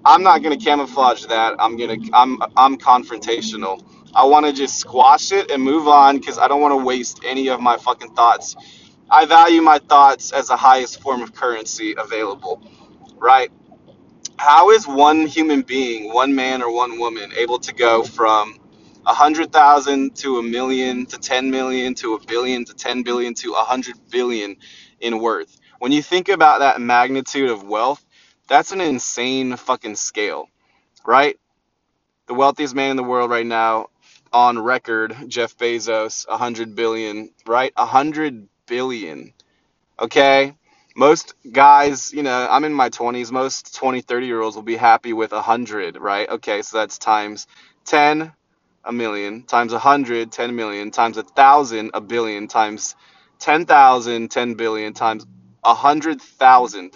I'm 0.06 0.24
not 0.24 0.44
gonna 0.44 0.58
camouflage 0.58 1.26
that. 1.28 1.56
I'm 1.60 1.78
gonna 1.78 1.98
I'm 2.14 2.40
I'm 2.58 2.78
confrontational. 2.78 3.84
I 4.16 4.26
want 4.26 4.48
to 4.48 4.54
just 4.54 4.80
squash 4.80 5.32
it 5.34 5.52
and 5.52 5.64
move 5.64 5.88
on 5.88 6.20
because 6.20 6.40
I 6.40 6.50
don't 6.50 6.62
want 6.62 6.74
to 6.80 6.86
waste 6.86 7.22
any 7.26 7.50
of 7.50 7.62
my 7.62 7.78
fucking 7.78 8.16
thoughts. 8.16 8.58
I 9.12 9.26
value 9.26 9.62
my 9.62 9.80
thoughts 9.80 10.34
as 10.34 10.50
the 10.50 10.58
highest 10.58 11.02
form 11.02 11.22
of 11.24 11.36
currency 11.36 11.96
available, 11.98 12.64
right? 13.18 13.52
How 14.38 14.72
is 14.72 14.88
one 14.88 15.28
human 15.28 15.62
being, 15.62 16.14
one 16.14 16.36
man 16.36 16.62
or 16.62 16.74
one 16.74 17.00
woman, 17.00 17.32
able 17.38 17.60
to 17.60 17.74
go 17.74 18.04
from 18.04 18.60
a 19.06 19.14
hundred 19.14 19.52
thousand 19.52 20.16
to 20.18 20.40
a 20.40 20.44
million 20.44 21.06
to 21.08 21.18
ten 21.18 21.52
million 21.52 21.96
to 21.96 22.16
a 22.16 22.26
billion 22.26 22.66
to 22.66 22.74
ten 22.74 23.04
billion 23.04 23.34
to 23.36 23.54
a 23.54 23.64
hundred 23.64 23.96
billion 24.10 24.58
in 25.00 25.20
worth? 25.20 25.60
When 25.80 25.92
you 25.92 26.02
think 26.02 26.30
about 26.30 26.60
that 26.60 26.82
magnitude 26.82 27.50
of 27.50 27.64
wealth, 27.64 28.04
that's 28.48 28.72
an 28.72 28.82
insane 28.82 29.56
fucking 29.56 29.96
scale, 29.96 30.48
right? 31.06 31.38
The 32.28 32.34
wealthiest 32.34 32.76
man 32.76 32.92
in 32.92 32.98
the 32.98 33.04
world 33.04 33.32
right 33.32 33.46
now 33.46 33.88
on 34.34 34.60
record, 34.60 35.16
Jeff 35.28 35.58
Bezos, 35.58 36.26
a 36.28 36.32
100 36.32 36.76
billion, 36.76 37.30
right? 37.46 37.72
A 37.78 37.84
100 37.84 38.48
billion. 38.66 39.34
Okay? 40.00 40.56
Most 40.96 41.36
guys, 41.52 42.14
you 42.14 42.24
know, 42.24 42.48
I'm 42.50 42.66
in 42.66 42.74
my 42.74 42.90
20s, 42.90 43.32
most 43.32 43.76
20, 43.76 44.02
30 44.02 44.28
year 44.28 44.42
olds 44.42 44.56
will 44.56 44.64
be 44.64 44.78
happy 44.78 45.14
with 45.14 45.32
100, 45.34 45.98
right? 45.98 46.30
Okay, 46.30 46.62
so 46.64 46.78
that's 46.80 46.98
times 47.00 47.48
10, 47.86 48.32
a 48.86 48.94
million, 48.94 49.44
times 49.44 49.72
100, 49.74 50.32
10 50.32 50.56
million, 50.56 50.92
times 50.92 51.18
a 51.18 51.24
1,000, 51.24 51.92
a 51.94 52.02
billion, 52.02 52.48
times 52.48 52.96
10,000, 53.40 54.30
10 54.32 54.54
billion, 54.56 54.94
times 54.94 55.26
100,000 55.64 56.92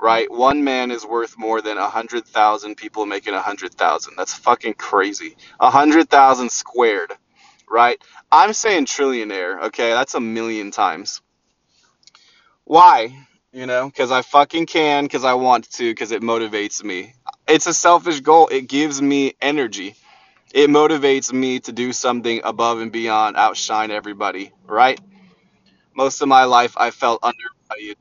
right? 0.00 0.30
One 0.30 0.64
man 0.64 0.92
is 0.92 1.06
worth 1.06 1.38
more 1.38 1.62
than 1.62 1.78
a 1.78 1.88
hundred 1.88 2.26
thousand 2.26 2.76
people 2.76 3.06
making 3.06 3.34
a 3.34 3.42
hundred 3.42 3.74
thousand. 3.74 4.14
That's 4.16 4.34
fucking 4.34 4.74
crazy. 4.74 5.36
A 5.60 5.70
hundred 5.70 6.10
thousand 6.10 6.50
squared, 6.52 7.12
right? 7.70 7.98
I'm 8.32 8.54
saying 8.54 8.86
trillionaire. 8.86 9.64
Okay, 9.66 9.90
that's 9.90 10.16
a 10.16 10.20
million 10.20 10.70
times. 10.70 11.22
Why? 12.66 13.16
You 13.52 13.66
know, 13.66 13.86
because 13.88 14.12
I 14.12 14.22
fucking 14.22 14.66
can, 14.66 15.04
because 15.06 15.24
I 15.24 15.34
want 15.34 15.70
to, 15.74 15.90
because 15.92 16.12
it 16.12 16.22
motivates 16.22 16.84
me. 16.84 17.14
It's 17.48 17.68
a 17.68 17.74
selfish 17.74 18.20
goal. 18.20 18.48
It 18.48 18.68
gives 18.68 19.02
me 19.02 19.34
energy. 19.42 19.96
It 20.54 20.70
motivates 20.70 21.32
me 21.32 21.60
to 21.60 21.72
do 21.72 21.92
something 21.92 22.42
above 22.44 22.80
and 22.80 22.92
beyond, 22.92 23.36
outshine 23.36 23.90
everybody, 23.92 24.52
right? 24.66 24.98
most 25.96 26.22
of 26.22 26.28
my 26.28 26.44
life 26.44 26.74
I 26.78 26.92
felt 26.92 27.20
undervalued. 27.24 27.55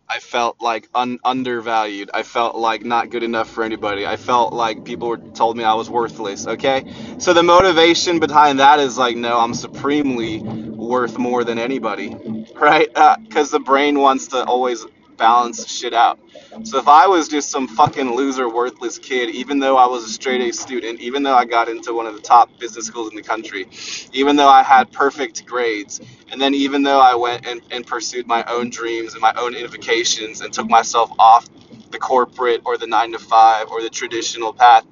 I 0.10 0.19
felt 0.19 0.62
like 0.62 0.89
un- 0.95 1.19
undervalued. 1.25 2.12
I 2.13 2.24
felt 2.24 2.55
like 2.55 2.86
not 2.86 3.12
good 3.12 3.24
enough 3.24 3.50
for 3.50 3.63
anybody. 3.63 4.07
I 4.07 4.17
felt 4.17 4.53
like 4.53 4.86
people 4.86 5.10
were 5.10 5.17
told 5.17 5.57
me 5.57 5.63
I 5.65 5.75
was 5.75 5.89
worthless. 5.89 6.48
Okay, 6.48 6.86
so 7.19 7.34
the 7.34 7.43
motivation 7.43 8.19
behind 8.19 8.60
that 8.60 8.79
is 8.79 8.98
like, 8.98 9.17
no, 9.17 9.39
I'm 9.39 9.53
supremely 9.55 10.41
worth 10.43 11.17
more 11.19 11.43
than 11.43 11.60
anybody, 11.60 12.15
right? 12.55 12.89
Uh, 12.95 13.17
because 13.17 13.51
the 13.51 13.60
brain 13.60 14.00
wants 14.00 14.27
to 14.29 14.45
always 14.45 14.86
balance 15.17 15.67
shit 15.69 15.93
out. 15.93 16.19
So 16.63 16.79
if 16.79 16.88
I 16.88 17.07
was 17.07 17.27
just 17.27 17.50
some 17.50 17.67
fucking 17.67 18.15
loser, 18.15 18.50
worthless 18.50 18.98
kid, 19.00 19.29
even 19.31 19.60
though 19.60 19.77
I 19.77 19.88
was 19.88 20.05
a 20.05 20.10
straight 20.10 20.41
A 20.41 20.53
student, 20.53 21.01
even 21.01 21.24
though 21.24 21.36
I 21.36 21.45
got 21.45 21.69
into 21.69 21.93
one 21.93 22.07
of 22.07 22.15
the 22.15 22.22
top 22.22 22.50
business 22.60 22.86
schools 22.88 23.10
in 23.12 23.15
the 23.15 23.24
country, 23.24 23.67
even 24.13 24.36
though 24.36 24.50
I 24.50 24.63
had 24.63 24.91
perfect 24.91 25.45
grades, 25.45 26.01
and 26.31 26.41
then 26.41 26.53
even 26.55 26.84
though 26.84 27.00
I 27.01 27.15
went 27.15 27.48
and, 27.48 27.62
and 27.72 27.86
pursued 27.88 28.27
my 28.27 28.43
own 28.45 28.69
dreams 28.69 29.13
and 29.13 29.22
my 29.22 29.34
own 29.36 29.55
invocations 29.55 30.41
and 30.41 30.53
took 30.53 30.69
myself 30.69 31.12
off 31.19 31.48
the 31.91 32.00
corporate 32.00 32.62
or 32.65 32.77
the 32.77 32.88
nine 32.88 33.12
to 33.13 33.19
five 33.19 33.69
or 33.69 33.81
the 33.81 33.89
traditional 33.89 34.53
path, 34.53 34.86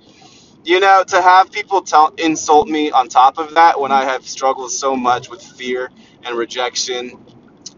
you 0.65 0.79
know, 0.79 1.03
to 1.07 1.21
have 1.21 1.51
people 1.51 1.81
tell 1.81 2.13
insult 2.17 2.67
me 2.67 2.91
on 2.91 3.09
top 3.09 3.37
of 3.39 3.55
that 3.55 3.79
when 3.79 3.91
I 3.91 4.05
have 4.05 4.27
struggled 4.27 4.71
so 4.71 4.95
much 4.95 5.29
with 5.29 5.41
fear 5.43 5.91
and 6.25 6.37
rejection 6.37 7.19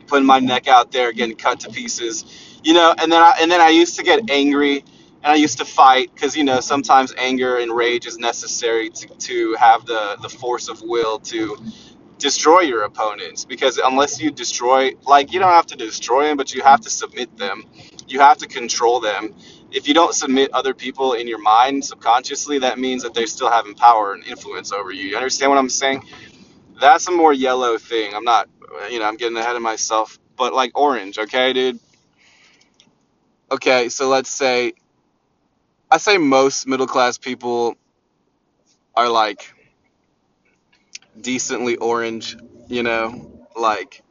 putting 0.08 0.28
my 0.28 0.40
neck 0.40 0.68
out 0.68 0.92
there, 0.92 1.14
getting 1.14 1.36
cut 1.38 1.62
to 1.62 1.70
pieces, 1.72 2.60
you 2.64 2.74
know. 2.74 2.94
And 2.98 3.12
then 3.12 3.22
I 3.22 3.36
and 3.42 3.52
then 3.52 3.62
I 3.62 3.70
used 3.70 3.98
to 3.98 4.04
get 4.04 4.30
angry, 4.30 4.80
and 5.24 5.34
I 5.34 5.36
used 5.36 5.60
to 5.60 5.66
fight 5.66 6.12
because 6.14 6.36
you 6.38 6.44
know 6.46 6.62
sometimes 6.62 7.14
anger 7.18 7.58
and 7.58 7.72
rage 7.76 8.08
is 8.08 8.18
necessary 8.18 8.90
to, 8.92 9.08
to 9.08 9.56
have 9.56 9.86
the 9.86 10.18
the 10.22 10.30
force 10.30 10.70
of 10.70 10.82
will 10.84 11.20
to 11.20 11.58
destroy 12.20 12.62
your 12.62 12.84
opponents. 12.84 13.46
Because 13.46 13.78
unless 13.80 14.22
you 14.22 14.32
destroy, 14.32 14.94
like 15.08 15.34
you 15.34 15.40
don't 15.40 15.52
have 15.54 15.68
to 15.68 15.78
destroy 15.78 16.26
them, 16.28 16.38
but 16.38 16.54
you 16.54 16.64
have 16.64 16.82
to 16.82 16.92
submit 16.92 17.38
them. 17.38 17.66
You 18.08 18.22
have 18.22 18.40
to 18.40 18.48
control 18.48 19.00
them. 19.02 19.36
If 19.72 19.88
you 19.88 19.96
don't 19.96 20.16
submit 20.16 20.52
other 20.54 20.74
people 20.74 21.14
in 21.14 21.28
your 21.28 21.42
mind 21.42 21.86
subconsciously, 21.86 22.60
that 22.60 22.80
means 22.80 23.04
that 23.04 23.14
they're 23.14 23.28
still 23.28 23.52
having 23.52 23.76
power 23.76 24.14
and 24.14 24.26
influence 24.26 24.72
over 24.72 24.92
you. 24.92 25.04
You 25.10 25.18
understand 25.18 25.52
what 25.52 25.60
I'm 25.60 25.70
saying? 25.70 26.04
That's 26.82 27.08
a 27.08 27.12
more 27.12 27.34
yellow 27.34 27.78
thing. 27.78 28.14
I'm 28.16 28.24
not, 28.26 28.50
you 28.92 29.00
know, 29.00 29.06
I'm 29.06 29.18
getting 29.18 29.38
ahead 29.38 29.56
of 29.56 29.62
myself. 29.62 30.20
But 30.38 30.54
like 30.54 30.78
orange, 30.78 31.18
okay, 31.18 31.54
dude. 31.54 31.80
Okay, 33.52 33.90
so 33.90 34.10
let's 34.10 34.30
say 34.30 34.74
I 35.90 35.98
say 35.98 36.18
most 36.18 36.68
middle 36.68 36.88
class 36.88 37.18
people 37.18 37.76
are 38.96 39.10
like 39.10 39.54
decently 41.20 41.78
orange, 41.78 42.36
you 42.68 42.84
know, 42.84 43.32
like 43.56 44.04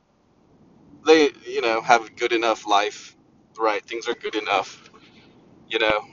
they, 1.07 1.31
you 1.47 1.61
know, 1.61 1.81
have 1.83 2.07
a 2.07 2.11
good 2.11 2.33
enough 2.33 2.67
life, 2.67 3.17
right? 3.59 3.85
Things 3.85 4.09
are 4.09 4.15
good 4.15 4.35
enough, 4.35 4.91
you 5.69 5.79
know, 5.79 6.07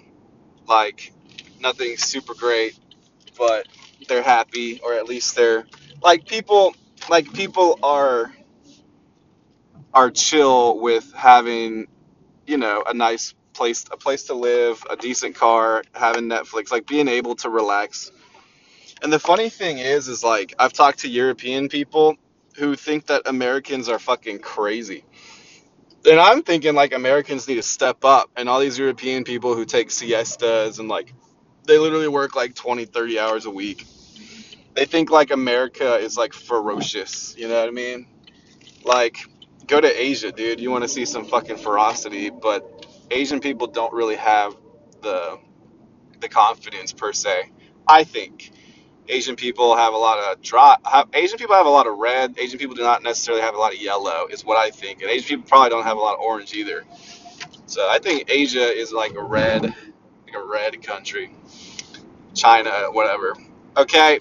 like 0.68 1.14
nothing 1.60 1.98
super 1.98 2.34
great, 2.34 2.78
but 3.38 3.68
they're 4.08 4.24
happy 4.24 4.80
or 4.84 4.94
at 4.94 5.06
least 5.06 5.36
they're 5.36 5.66
like 6.04 6.26
people 6.28 6.76
like 7.10 7.32
people 7.34 7.80
are 7.84 8.34
are 9.94 10.12
chill 10.12 10.80
with 10.80 11.14
having 11.14 11.88
you 12.48 12.58
know, 12.58 12.84
a 12.88 12.94
nice 12.94 13.34
place, 13.54 13.86
a 13.92 13.98
place 13.98 14.24
to 14.26 14.34
live, 14.34 14.84
a 14.90 14.96
decent 14.96 15.36
car, 15.36 15.84
having 15.94 16.26
Netflix, 16.26 16.72
like 16.72 16.88
being 16.88 17.08
able 17.08 17.36
to 17.38 17.50
relax. 17.50 18.12
And 19.04 19.12
the 19.12 19.20
funny 19.20 19.50
thing 19.50 19.80
is, 19.80 20.08
is 20.08 20.24
like 20.24 20.54
I've 20.60 20.74
talked 20.74 21.00
to 21.00 21.10
European 21.10 21.70
people 21.70 22.16
who 22.58 22.76
think 22.76 23.08
that 23.08 23.24
Americans 23.26 23.90
are 23.90 24.00
fucking 24.00 24.40
crazy. 24.40 25.06
And 26.10 26.20
I'm 26.20 26.44
thinking 26.44 26.76
like 26.76 26.94
Americans 26.94 27.48
need 27.48 27.56
to 27.56 27.64
step 27.64 28.06
up 28.06 28.30
and 28.36 28.50
all 28.50 28.60
these 28.60 28.78
European 28.80 29.24
people 29.24 29.56
who 29.56 29.66
take 29.66 29.92
siestas 29.92 30.80
and 30.80 30.90
like 30.90 31.14
they 31.68 31.78
literally 31.78 32.08
work 32.08 32.36
like 32.36 32.56
20, 32.56 32.86
30 32.86 33.20
hours 33.20 33.46
a 33.46 33.52
week. 33.52 33.86
They 34.74 34.86
think 34.86 35.12
like 35.12 35.32
America 35.32 35.96
is 35.98 36.18
like 36.18 36.34
ferocious, 36.34 37.36
you 37.38 37.48
know 37.48 37.60
what 37.60 37.68
I 37.68 37.72
mean? 37.72 38.08
Like 38.84 39.18
go 39.72 39.80
to 39.80 40.02
Asia, 40.02 40.34
dude. 40.34 40.60
You 40.60 40.70
want 40.70 40.84
to 40.84 40.90
see 40.90 41.06
some 41.06 41.26
fucking 41.26 41.56
ferocity, 41.56 42.30
but 42.30 42.86
Asian 43.10 43.40
people 43.40 43.68
don't 43.68 43.94
really 43.94 44.18
have 44.18 44.54
the 45.02 45.40
the 46.20 46.28
confidence 46.28 46.92
per 46.92 47.14
se. 47.14 47.50
I 47.88 48.04
think 48.04 48.52
Asian 49.08 49.38
people 49.38 49.76
have 49.78 49.94
a 49.94 49.98
lot 49.98 50.20
of 50.20 50.42
dry. 50.42 50.76
Have, 50.84 51.08
Asian 51.14 51.40
people 51.40 51.56
have 51.56 51.66
a 51.66 51.70
lot 51.70 51.88
of 51.88 51.98
red. 51.98 52.38
Asian 52.38 52.60
people 52.60 52.76
do 52.76 52.84
not 52.84 53.02
necessarily 53.02 53.42
have 53.42 53.56
a 53.56 53.58
lot 53.58 53.74
of 53.74 53.82
yellow, 53.82 54.28
is 54.30 54.44
what 54.46 54.58
I 54.58 54.72
think. 54.72 55.02
And 55.02 55.10
Asian 55.10 55.38
people 55.38 55.50
probably 55.50 55.70
don't 55.70 55.86
have 55.86 55.98
a 55.98 56.02
lot 56.02 56.16
of 56.16 56.20
orange 56.20 56.54
either. 56.54 56.84
So 57.66 57.88
I 57.90 58.00
think 58.00 58.30
Asia 58.30 58.68
is 58.78 58.92
like 58.92 59.14
a 59.16 59.24
red, 59.24 59.64
like 59.64 60.36
a 60.36 60.44
red 60.44 60.84
country. 60.84 61.34
China, 62.36 62.72
whatever. 62.92 63.34
Okay, 63.78 64.20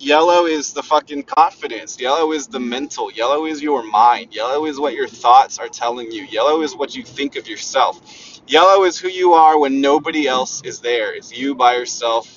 Yellow 0.00 0.46
is 0.46 0.74
the 0.74 0.82
fucking 0.82 1.24
confidence. 1.24 2.00
Yellow 2.00 2.32
is 2.32 2.48
the 2.48 2.60
mental. 2.60 3.12
Yellow 3.12 3.46
is 3.46 3.62
your 3.62 3.82
mind. 3.84 4.34
Yellow 4.34 4.66
is 4.66 4.78
what 4.80 4.94
your 4.94 5.08
thoughts 5.08 5.58
are 5.58 5.68
telling 5.68 6.12
you. 6.12 6.24
Yellow 6.24 6.62
is 6.62 6.76
what 6.76 6.96
you 6.96 7.04
think 7.04 7.36
of 7.36 7.48
yourself. 7.48 8.40
Yellow 8.48 8.84
is 8.84 8.98
who 8.98 9.08
you 9.08 9.34
are 9.34 9.58
when 9.58 9.80
nobody 9.80 10.28
else 10.28 10.62
is 10.64 10.80
there. 10.80 11.14
It's 11.14 11.36
you 11.36 11.54
by 11.54 11.76
yourself. 11.76 12.28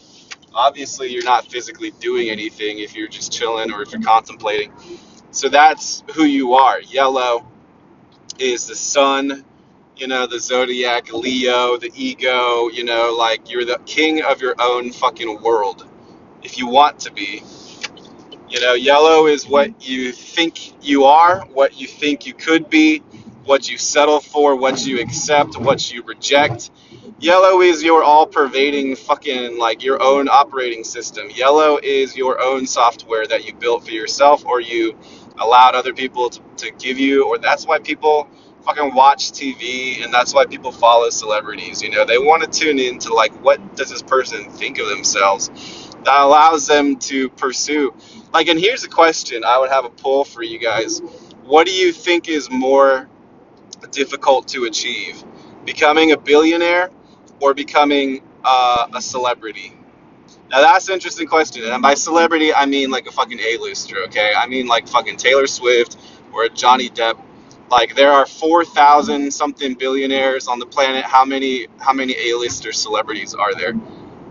Obviously, 0.55 1.09
you're 1.09 1.25
not 1.25 1.47
physically 1.47 1.91
doing 1.99 2.29
anything 2.29 2.79
if 2.79 2.95
you're 2.95 3.09
just 3.09 3.31
chilling 3.33 3.73
or 3.73 3.81
if 3.83 3.91
you're 3.91 4.01
contemplating. 4.01 4.71
So 5.31 5.49
that's 5.49 6.03
who 6.15 6.25
you 6.25 6.53
are. 6.55 6.81
Yellow 6.81 7.47
is 8.39 8.67
the 8.67 8.75
sun, 8.75 9.45
you 9.97 10.07
know, 10.07 10.27
the 10.27 10.39
zodiac, 10.39 11.13
Leo, 11.13 11.77
the 11.77 11.91
ego, 11.95 12.69
you 12.69 12.85
know, 12.85 13.15
like 13.17 13.51
you're 13.51 13.65
the 13.65 13.79
king 13.85 14.23
of 14.23 14.41
your 14.41 14.55
own 14.59 14.91
fucking 14.91 15.41
world 15.41 15.85
if 16.43 16.57
you 16.57 16.67
want 16.67 16.99
to 17.01 17.11
be. 17.11 17.43
You 18.49 18.59
know, 18.61 18.73
yellow 18.73 19.27
is 19.27 19.47
what 19.47 19.69
mhm. 19.69 19.87
you 19.87 20.11
think 20.11 20.73
you 20.83 21.05
are, 21.05 21.41
what 21.53 21.79
you 21.79 21.87
think 21.87 22.25
you 22.25 22.33
could 22.33 22.69
be, 22.69 22.99
what 23.45 23.69
you 23.69 23.77
settle 23.77 24.19
for, 24.19 24.55
what 24.55 24.85
you 24.85 24.99
accept, 24.99 25.57
what 25.59 25.91
you 25.93 26.03
reject. 26.03 26.71
Yellow 27.19 27.61
is 27.61 27.83
your 27.83 28.03
all 28.03 28.25
pervading 28.25 28.95
fucking 28.95 29.57
like 29.57 29.83
your 29.83 30.01
own 30.01 30.29
operating 30.29 30.83
system. 30.83 31.29
Yellow 31.29 31.79
is 31.81 32.15
your 32.15 32.41
own 32.41 32.65
software 32.67 33.27
that 33.27 33.45
you 33.45 33.53
built 33.53 33.85
for 33.85 33.91
yourself 33.91 34.45
or 34.45 34.61
you 34.61 34.97
allowed 35.39 35.75
other 35.75 35.93
people 35.93 36.29
to, 36.29 36.41
to 36.57 36.71
give 36.71 36.97
you, 36.99 37.25
or 37.27 37.37
that's 37.37 37.65
why 37.67 37.79
people 37.79 38.27
fucking 38.65 38.93
watch 38.95 39.31
TV 39.31 40.03
and 40.03 40.13
that's 40.13 40.33
why 40.33 40.45
people 40.45 40.71
follow 40.71 41.09
celebrities. 41.09 41.81
You 41.81 41.91
know, 41.91 42.05
they 42.05 42.17
want 42.17 42.43
to 42.43 42.59
tune 42.59 42.79
in 42.79 42.99
to 42.99 43.13
like 43.13 43.33
what 43.43 43.75
does 43.75 43.89
this 43.89 44.01
person 44.01 44.49
think 44.51 44.79
of 44.79 44.87
themselves 44.89 45.49
that 46.05 46.21
allows 46.21 46.67
them 46.67 46.97
to 46.97 47.29
pursue. 47.29 47.93
Like, 48.33 48.47
and 48.47 48.59
here's 48.59 48.83
a 48.83 48.89
question 48.89 49.43
I 49.43 49.59
would 49.59 49.69
have 49.69 49.85
a 49.85 49.89
poll 49.89 50.23
for 50.23 50.43
you 50.43 50.59
guys. 50.59 51.01
What 51.43 51.67
do 51.67 51.73
you 51.73 51.91
think 51.91 52.29
is 52.29 52.49
more 52.49 53.09
difficult 53.91 54.47
to 54.49 54.65
achieve? 54.65 55.23
Becoming 55.65 56.11
a 56.11 56.17
billionaire 56.17 56.89
or 57.41 57.53
becoming 57.53 58.23
uh, 58.43 58.87
a 58.93 59.01
celebrity? 59.01 59.73
Now, 60.49 60.61
that's 60.61 60.87
an 60.87 60.95
interesting 60.95 61.27
question. 61.27 61.63
And 61.65 61.81
by 61.81 61.95
celebrity, 61.95 62.53
I 62.53 62.65
mean 62.65 62.89
like 62.91 63.07
a 63.07 63.11
fucking 63.11 63.39
A-lister, 63.39 63.97
okay? 64.05 64.33
I 64.37 64.47
mean 64.47 64.67
like 64.67 64.87
fucking 64.87 65.17
Taylor 65.17 65.47
Swift 65.47 65.97
or 66.33 66.47
Johnny 66.49 66.89
Depp. 66.89 67.19
Like 67.71 67.95
there 67.95 68.11
are 68.11 68.25
4,000 68.25 69.31
something 69.31 69.75
billionaires 69.75 70.47
on 70.47 70.59
the 70.59 70.65
planet. 70.65 71.05
How 71.05 71.25
many 71.25 71.67
how 71.79 71.93
many 71.93 72.15
A-lister 72.31 72.73
celebrities 72.73 73.35
are 73.35 73.53
there? 73.55 73.73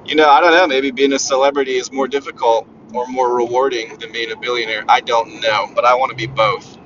You 0.09 0.15
know, 0.15 0.29
I 0.29 0.41
don't 0.41 0.53
know. 0.53 0.67
Maybe 0.67 0.91
being 0.91 1.13
a 1.13 1.19
celebrity 1.19 1.77
is 1.77 1.93
more 1.93 2.09
difficult 2.09 2.67
or 2.95 3.07
more 3.09 3.37
rewarding 3.37 3.99
than 3.99 4.11
being 4.11 4.33
a 4.33 4.37
billionaire. 4.37 4.85
I 4.89 5.01
don't 5.01 5.41
know, 5.43 5.71
but 5.75 5.85
I 5.85 5.95
want 5.95 6.11
to 6.11 6.17
be 6.17 6.27
both. 6.27 6.79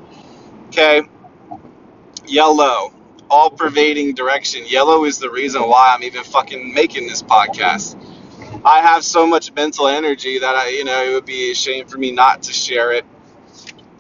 Okay. 0.66 1.02
Yellow, 2.26 2.92
all 3.30 3.50
pervading 3.50 4.14
direction. 4.14 4.64
Yellow 4.66 5.04
is 5.04 5.18
the 5.18 5.30
reason 5.30 5.62
why 5.62 5.94
I'm 5.94 6.02
even 6.02 6.24
fucking 6.24 6.74
making 6.74 7.06
this 7.06 7.22
podcast. 7.22 7.96
I 8.64 8.80
have 8.80 9.04
so 9.04 9.24
much 9.26 9.52
mental 9.54 9.86
energy 9.86 10.40
that 10.40 10.56
I, 10.56 10.70
you 10.70 10.84
know, 10.84 11.04
it 11.04 11.12
would 11.14 11.24
be 11.24 11.52
a 11.52 11.54
shame 11.54 11.86
for 11.86 11.98
me 11.98 12.10
not 12.10 12.42
to 12.44 12.52
share 12.52 12.92
it 12.92 13.04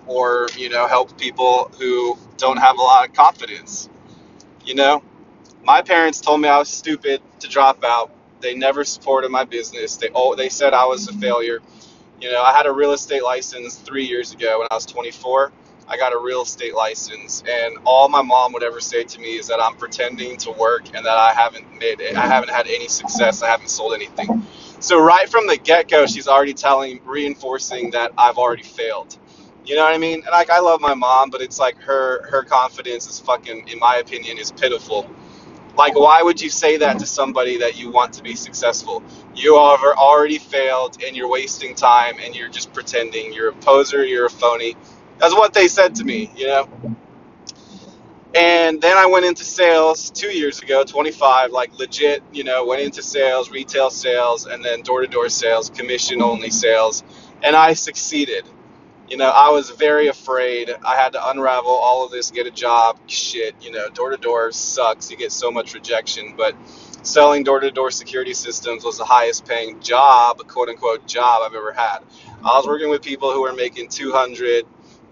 or, 0.06 0.48
you 0.56 0.68
know, 0.68 0.88
help 0.88 1.16
people 1.16 1.70
who 1.78 2.18
don't 2.38 2.58
have 2.58 2.76
a 2.78 2.82
lot 2.82 3.08
of 3.08 3.14
confidence. 3.14 3.88
You 4.64 4.74
know, 4.74 5.02
my 5.64 5.82
parents 5.82 6.20
told 6.20 6.40
me 6.40 6.48
I 6.48 6.58
was 6.58 6.68
stupid 6.68 7.22
to 7.40 7.48
drop 7.48 7.84
out 7.84 8.10
they 8.42 8.54
never 8.56 8.84
supported 8.84 9.30
my 9.30 9.44
business. 9.44 9.96
They 9.96 10.10
oh, 10.14 10.36
they 10.36 10.50
said 10.50 10.74
I 10.74 10.86
was 10.86 11.08
a 11.08 11.14
failure. 11.14 11.60
You 12.20 12.32
know, 12.32 12.42
I 12.42 12.52
had 12.54 12.66
a 12.66 12.72
real 12.72 12.92
estate 12.92 13.24
license 13.24 13.76
three 13.76 14.06
years 14.06 14.32
ago 14.32 14.60
when 14.60 14.68
I 14.70 14.76
was 14.76 14.86
24. 14.86 15.52
I 15.88 15.98
got 15.98 16.14
a 16.14 16.18
real 16.18 16.42
estate 16.42 16.74
license, 16.74 17.44
and 17.48 17.78
all 17.84 18.08
my 18.08 18.22
mom 18.22 18.52
would 18.54 18.62
ever 18.64 18.80
say 18.80 19.04
to 19.04 19.20
me 19.20 19.36
is 19.38 19.48
that 19.48 19.60
I'm 19.62 19.76
pretending 19.76 20.38
to 20.38 20.52
work 20.52 20.86
and 20.94 21.06
that 21.06 21.18
I 21.18 21.32
haven't 21.34 21.70
made 21.78 22.00
it. 22.00 22.16
I 22.16 22.26
haven't 22.26 22.50
had 22.50 22.66
any 22.68 22.88
success. 22.88 23.42
I 23.42 23.48
haven't 23.48 23.70
sold 23.70 23.94
anything. 23.94 24.46
So 24.80 25.00
right 25.00 25.28
from 25.28 25.46
the 25.48 25.58
get 25.58 25.88
go, 25.88 26.06
she's 26.06 26.28
already 26.28 26.54
telling, 26.54 27.00
reinforcing 27.04 27.90
that 27.92 28.12
I've 28.18 28.38
already 28.38 28.64
failed. 28.64 29.18
You 29.66 29.76
know 29.76 29.84
what 29.84 29.94
I 29.94 29.98
mean? 29.98 30.16
And 30.20 30.30
like 30.32 30.50
I 30.50 30.60
love 30.60 30.80
my 30.80 30.94
mom, 30.94 31.30
but 31.30 31.42
it's 31.42 31.58
like 31.58 31.76
her 31.82 32.28
her 32.30 32.44
confidence 32.44 33.08
is 33.08 33.20
fucking, 33.20 33.68
in 33.68 33.78
my 33.80 33.96
opinion, 33.96 34.38
is 34.38 34.52
pitiful 34.52 35.08
like, 35.76 35.94
why 35.98 36.22
would 36.22 36.40
you 36.40 36.50
say 36.50 36.76
that 36.78 36.98
to 36.98 37.06
somebody 37.06 37.58
that 37.58 37.78
you 37.78 37.90
want 37.90 38.12
to 38.14 38.22
be 38.22 38.34
successful? 38.34 39.02
You 39.34 39.56
have 39.56 39.80
already 39.82 40.38
failed 40.38 41.02
and 41.04 41.16
you're 41.16 41.28
wasting 41.28 41.74
time 41.74 42.16
and 42.22 42.34
you're 42.34 42.50
just 42.50 42.72
pretending. 42.72 43.32
You're 43.32 43.50
a 43.50 43.54
poser, 43.54 44.04
you're 44.04 44.26
a 44.26 44.30
phony. 44.30 44.76
That's 45.18 45.34
what 45.34 45.54
they 45.54 45.68
said 45.68 45.94
to 45.96 46.04
me, 46.04 46.30
you 46.36 46.46
know? 46.46 46.68
And 48.34 48.80
then 48.80 48.96
I 48.96 49.06
went 49.06 49.26
into 49.26 49.44
sales 49.44 50.10
two 50.10 50.30
years 50.30 50.62
ago, 50.62 50.84
25, 50.84 51.50
like 51.52 51.78
legit, 51.78 52.22
you 52.32 52.44
know, 52.44 52.64
went 52.64 52.80
into 52.82 53.02
sales, 53.02 53.50
retail 53.50 53.90
sales, 53.90 54.46
and 54.46 54.64
then 54.64 54.82
door 54.82 55.02
to 55.02 55.06
door 55.06 55.28
sales, 55.28 55.68
commission 55.70 56.22
only 56.22 56.50
sales. 56.50 57.04
And 57.42 57.54
I 57.56 57.74
succeeded 57.74 58.44
you 59.12 59.18
know, 59.18 59.28
I 59.28 59.50
was 59.50 59.68
very 59.68 60.08
afraid. 60.08 60.74
I 60.86 60.96
had 60.96 61.12
to 61.12 61.28
unravel 61.28 61.70
all 61.70 62.02
of 62.02 62.10
this, 62.10 62.30
get 62.30 62.46
a 62.46 62.50
job. 62.50 62.98
Shit, 63.08 63.54
you 63.60 63.70
know, 63.70 63.90
door 63.90 64.08
to 64.08 64.16
door 64.16 64.50
sucks. 64.52 65.10
You 65.10 65.18
get 65.18 65.32
so 65.32 65.50
much 65.50 65.74
rejection. 65.74 66.32
But 66.34 66.56
selling 67.02 67.44
door 67.44 67.60
to 67.60 67.70
door 67.70 67.90
security 67.90 68.32
systems 68.32 68.84
was 68.84 68.96
the 68.96 69.04
highest 69.04 69.44
paying 69.44 69.80
job, 69.80 70.38
quote 70.48 70.70
unquote, 70.70 71.06
job 71.06 71.42
I've 71.44 71.54
ever 71.54 71.74
had. 71.74 71.98
I 72.42 72.56
was 72.56 72.66
working 72.66 72.88
with 72.88 73.02
people 73.02 73.30
who 73.34 73.42
were 73.42 73.52
making 73.52 73.90
200, 73.90 74.64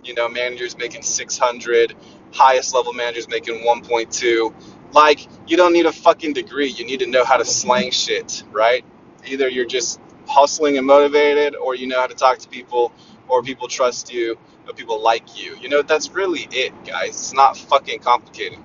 you 0.02 0.14
know, 0.14 0.30
managers 0.30 0.78
making 0.78 1.02
600, 1.02 1.94
highest 2.32 2.74
level 2.74 2.94
managers 2.94 3.28
making 3.28 3.56
1.2. 3.56 4.54
Like, 4.94 5.28
you 5.46 5.58
don't 5.58 5.74
need 5.74 5.84
a 5.84 5.92
fucking 5.92 6.32
degree. 6.32 6.68
You 6.68 6.86
need 6.86 7.00
to 7.00 7.06
know 7.06 7.26
how 7.26 7.36
to 7.36 7.44
slang 7.44 7.90
shit, 7.90 8.44
right? 8.50 8.82
Either 9.26 9.46
you're 9.46 9.66
just 9.66 10.00
hustling 10.26 10.78
and 10.78 10.86
motivated 10.86 11.54
or 11.54 11.74
you 11.74 11.86
know 11.86 12.00
how 12.00 12.06
to 12.06 12.14
talk 12.14 12.38
to 12.38 12.48
people 12.48 12.94
or 13.30 13.42
people 13.42 13.68
trust 13.68 14.12
you, 14.12 14.38
or 14.68 14.74
people 14.74 15.02
like 15.02 15.38
you. 15.42 15.56
You 15.60 15.68
know, 15.70 15.82
that's 15.82 16.10
really 16.10 16.48
it, 16.52 16.72
guys. 16.86 17.10
It's 17.10 17.34
not 17.34 17.56
fucking 17.58 18.00
complicated. 18.00 18.58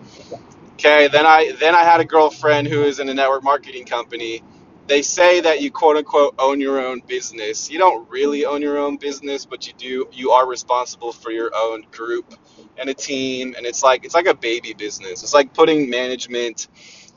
Okay, 0.75 1.07
then 1.07 1.25
I 1.25 1.53
then 1.59 1.75
I 1.75 1.83
had 1.85 2.01
a 2.01 2.05
girlfriend 2.05 2.67
who 2.67 2.83
is 2.83 2.99
in 2.99 3.09
a 3.09 3.13
network 3.13 3.43
marketing 3.43 3.85
company. 3.85 4.43
They 4.87 5.03
say 5.03 5.41
that 5.41 5.61
you 5.61 5.71
quote 5.71 5.97
unquote 5.97 6.35
own 6.39 6.61
your 6.61 6.85
own 6.85 7.01
business. 7.07 7.71
You 7.71 7.79
don't 7.79 8.09
really 8.09 8.45
own 8.45 8.61
your 8.61 8.79
own 8.79 8.97
business, 8.97 9.45
but 9.45 9.67
you 9.67 9.73
do 9.77 10.09
you 10.11 10.31
are 10.31 10.47
responsible 10.47 11.13
for 11.13 11.31
your 11.31 11.51
own 11.55 11.85
group 11.91 12.33
and 12.77 12.89
a 12.89 12.93
team 12.95 13.55
and 13.57 13.65
it's 13.65 13.83
like 13.83 14.05
it's 14.05 14.15
like 14.15 14.27
a 14.27 14.35
baby 14.35 14.73
business. 14.73 15.23
It's 15.23 15.33
like 15.33 15.53
putting 15.53 15.89
management, 15.89 16.67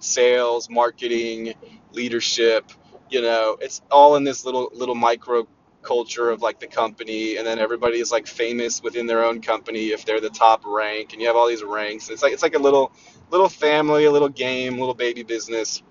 sales, 0.01 0.71
marketing, 0.71 1.55
leadership, 1.93 2.71
you 3.11 3.23
know, 3.23 3.57
it's 3.61 3.83
all 3.91 4.17
in 4.17 4.25
this 4.25 4.45
little 4.45 4.71
little 4.75 4.95
micro 4.95 5.49
culture 5.89 6.31
of 6.31 6.43
like 6.43 6.61
the 6.61 6.67
company 6.69 7.39
and 7.39 7.47
then 7.47 7.59
everybody 7.59 7.99
is 7.99 8.13
like 8.13 8.27
famous 8.27 8.83
within 8.83 9.07
their 9.07 9.25
own 9.25 9.41
company 9.41 9.89
if 9.89 10.05
they're 10.05 10.21
the 10.21 10.31
top 10.31 10.63
rank 10.67 11.15
and 11.15 11.23
you 11.23 11.29
have 11.29 11.37
all 11.37 11.49
these 11.49 11.65
ranks 11.65 12.11
it's 12.11 12.23
like 12.23 12.35
it's 12.35 12.43
like 12.45 12.55
a 12.57 12.59
little 12.59 12.93
little 13.31 13.49
family 13.49 14.05
a 14.05 14.13
little 14.13 14.29
game 14.29 14.79
little 14.79 14.95
baby 14.95 15.23
business. 15.25 15.83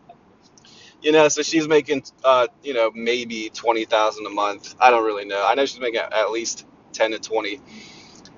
You 1.02 1.12
know 1.14 1.28
so 1.30 1.42
she's 1.44 1.68
making 1.68 2.04
uh 2.24 2.48
you 2.64 2.74
know 2.76 2.92
maybe 2.96 3.50
20,000 3.54 4.26
a 4.28 4.30
month. 4.30 4.76
I 4.80 4.92
don't 4.92 5.06
really 5.06 5.26
know. 5.26 5.44
I 5.46 5.56
know 5.56 5.66
she's 5.66 5.82
making 5.82 6.02
at 6.02 6.32
least 6.32 6.66
10 6.94 7.12
to 7.12 7.20
20 7.20 7.62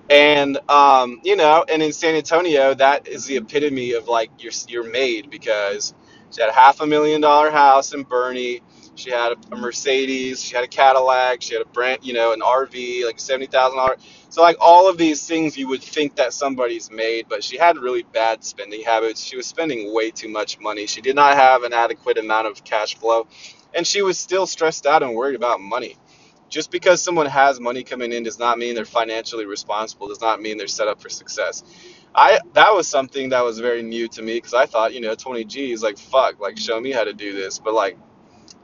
and 0.10 0.60
um 0.69 1.22
you 1.24 1.36
know 1.36 1.65
and 1.69 1.84
in 1.84 1.93
San 1.93 2.15
Antonio 2.15 2.74
that 2.76 3.08
is 3.08 3.26
the 3.26 3.38
epitome 3.38 3.93
of 3.93 4.08
like 4.08 4.32
you're 4.39 4.54
you're 4.69 4.89
made 4.91 5.30
because 5.30 5.93
she 6.32 6.41
had 6.41 6.50
a 6.50 6.54
half 6.54 6.82
a 6.82 6.88
million 6.88 7.22
dollar 7.22 7.52
house 7.52 7.93
in 7.93 8.06
Boerne 8.06 8.62
she 8.95 9.12
had 9.12 9.34
a, 9.34 9.56
Mercedes. 9.56 10.41
She 10.43 10.56
had 10.56 10.63
a 10.63 10.67
Cadillac. 10.67 11.41
She 11.41 11.54
had 11.56 11.63
a 11.63 11.69
brand, 11.69 11.99
you 12.04 12.13
know, 12.13 12.34
an 12.34 12.41
RV, 12.41 13.06
like 13.06 13.19
seventy 13.19 13.47
thousand 13.47 13.78
dollars. 13.78 13.99
So 14.30 14.41
like 14.41 14.58
all 14.60 14.89
of 14.89 14.97
these 14.97 15.28
things, 15.28 15.58
you 15.58 15.67
would 15.69 15.84
think 15.84 16.15
that 16.17 16.34
somebody's 16.34 16.91
made, 16.91 17.28
but 17.30 17.43
she 17.43 17.58
had 17.58 17.78
really 17.78 18.04
bad 18.04 18.43
spending 18.43 18.84
habits. 18.84 19.21
She 19.21 19.38
was 19.38 19.47
spending 19.47 19.93
way 19.93 20.12
too 20.12 20.30
much 20.30 20.60
money. 20.60 20.88
She 20.88 21.02
did 21.02 21.15
not 21.15 21.36
have 21.38 21.63
an 21.63 21.73
adequate 21.73 22.17
amount 22.17 22.47
of 22.47 22.63
cash 22.63 22.95
flow, 22.95 23.28
and 23.73 23.88
she 23.88 24.02
was 24.02 24.19
still 24.19 24.47
stressed 24.47 24.86
out 24.86 25.04
and 25.04 25.15
worried 25.15 25.36
about 25.36 25.62
money. 25.62 25.97
Just 26.49 26.71
because 26.71 27.02
someone 27.02 27.28
has 27.28 27.60
money 27.60 27.84
coming 27.84 28.12
in 28.13 28.23
does 28.23 28.39
not 28.39 28.58
mean 28.60 28.75
they're 28.75 28.86
financially 28.86 29.45
responsible. 29.45 30.08
Does 30.08 30.21
not 30.21 30.41
mean 30.41 30.58
they're 30.58 30.67
set 30.67 30.88
up 30.88 31.02
for 31.02 31.10
success. 31.10 31.63
I 32.15 32.39
that 32.54 32.73
was 32.73 32.88
something 32.88 33.30
that 33.30 33.43
was 33.43 33.60
very 33.60 33.84
new 33.84 34.08
to 34.10 34.21
me 34.21 34.36
because 34.36 34.54
I 34.54 34.65
thought, 34.65 34.93
you 34.93 35.02
know, 35.02 35.15
20 35.15 35.45
G's 35.45 35.84
like 35.84 35.97
fuck, 35.97 36.39
like 36.39 36.58
show 36.58 36.80
me 36.80 36.91
how 36.91 37.04
to 37.04 37.13
do 37.13 37.34
this. 37.34 37.60
But 37.60 37.73
like, 37.73 37.97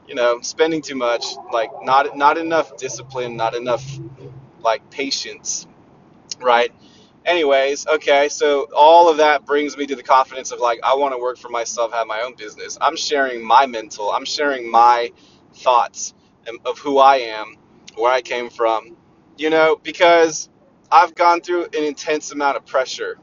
you 0.08 0.14
know, 0.16 0.40
spending 0.42 0.82
too 0.82 0.96
much, 0.96 1.24
like 1.52 1.70
not 1.82 2.16
not 2.16 2.38
enough 2.38 2.76
discipline, 2.76 3.36
not 3.36 3.54
enough 3.56 3.84
like 4.60 4.90
patience, 4.90 5.66
right? 6.40 6.72
Anyways, 7.26 7.86
okay, 7.86 8.28
so 8.30 8.68
all 8.76 9.08
of 9.10 9.18
that 9.18 9.46
brings 9.46 9.78
me 9.78 9.86
to 9.86 9.96
the 9.96 10.02
confidence 10.02 10.52
of 10.52 10.60
like, 10.60 10.80
I 10.84 10.96
want 10.96 11.14
to 11.14 11.20
work 11.20 11.38
for 11.38 11.50
myself, 11.50 11.92
have 11.94 12.08
my 12.08 12.22
own 12.22 12.36
business. 12.36 12.78
I'm 12.82 12.96
sharing 12.96 13.44
my 13.46 13.66
mental, 13.66 14.10
I'm 14.10 14.26
sharing 14.26 14.70
my 14.70 15.12
thoughts 15.54 16.14
of 16.66 16.78
who 16.80 16.98
I 16.98 17.18
am, 17.18 17.56
where 17.96 18.12
I 18.12 18.22
came 18.22 18.50
from, 18.50 18.96
you 19.38 19.50
know, 19.50 19.76
because 19.82 20.50
I've 20.92 21.14
gone 21.14 21.42
through 21.42 21.64
an 21.66 21.84
intense 21.84 22.32
amount 22.32 22.58
of 22.58 22.66
pressure, 22.66 23.18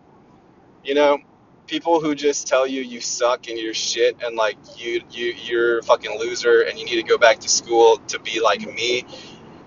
you 0.83 0.95
know, 0.95 1.19
people 1.67 2.02
who 2.02 2.15
just 2.15 2.47
tell 2.47 2.67
you 2.67 2.82
you 2.82 3.02
suck 3.02 3.47
and 3.49 3.58
you're 3.58 3.73
shit 3.73 4.17
and 4.23 4.36
like 4.36 4.58
you 4.78 5.02
you 5.12 5.34
you're 5.34 5.80
a 5.80 5.84
fucking 5.84 6.19
loser 6.19 6.62
and 6.62 6.78
you 6.78 6.86
need 6.86 6.95
to 6.95 7.04
go 7.04 7.17
back 7.17 7.39
to 7.39 7.49
school 7.49 7.97
to 8.08 8.19
be 8.19 8.41
like 8.41 8.62
me 8.62 9.06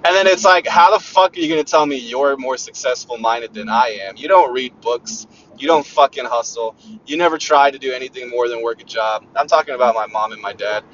and 0.07 0.15
then 0.15 0.29
it's 0.29 0.45
like, 0.45 0.69
how 0.69 0.93
the 0.93 1.03
fuck 1.03 1.37
are 1.37 1.41
you 1.41 1.49
gonna 1.49 1.65
tell 1.65 1.85
me 1.85 1.97
you're 1.97 2.37
more 2.37 2.57
successful 2.57 3.19
minded 3.19 3.53
than 3.55 3.69
I 3.69 3.99
am? 4.03 4.17
You 4.17 4.29
don't 4.29 4.53
read 4.53 4.81
books. 4.81 5.27
You 5.59 5.67
don't 5.67 5.85
fucking 5.85 6.27
hustle. 6.27 6.77
You 7.07 7.17
never 7.17 7.39
try 7.39 7.73
to 7.73 7.79
do 7.79 7.93
anything 7.93 8.31
more 8.31 8.49
than 8.49 8.63
work 8.63 8.81
a 8.81 8.85
job. 8.85 9.27
I'm 9.35 9.49
talking 9.49 9.75
about 9.75 9.97
my 9.97 10.07
mom 10.07 10.31
and 10.31 10.41
my 10.41 10.53
dad. 10.53 10.85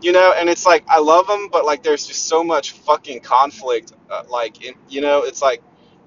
You 0.00 0.12
know, 0.12 0.32
and 0.34 0.48
it's 0.48 0.64
like 0.64 0.84
I 0.88 1.00
love 1.00 1.26
them, 1.26 1.48
but 1.52 1.66
like 1.66 1.82
there's 1.82 2.06
just 2.06 2.28
so 2.28 2.42
much 2.42 2.72
fucking 2.72 3.20
conflict. 3.20 3.92
Uh, 4.08 4.22
like, 4.30 4.64
in, 4.64 4.74
you 4.88 5.02
know, 5.02 5.22
it's 5.22 5.42
like, 5.42 5.62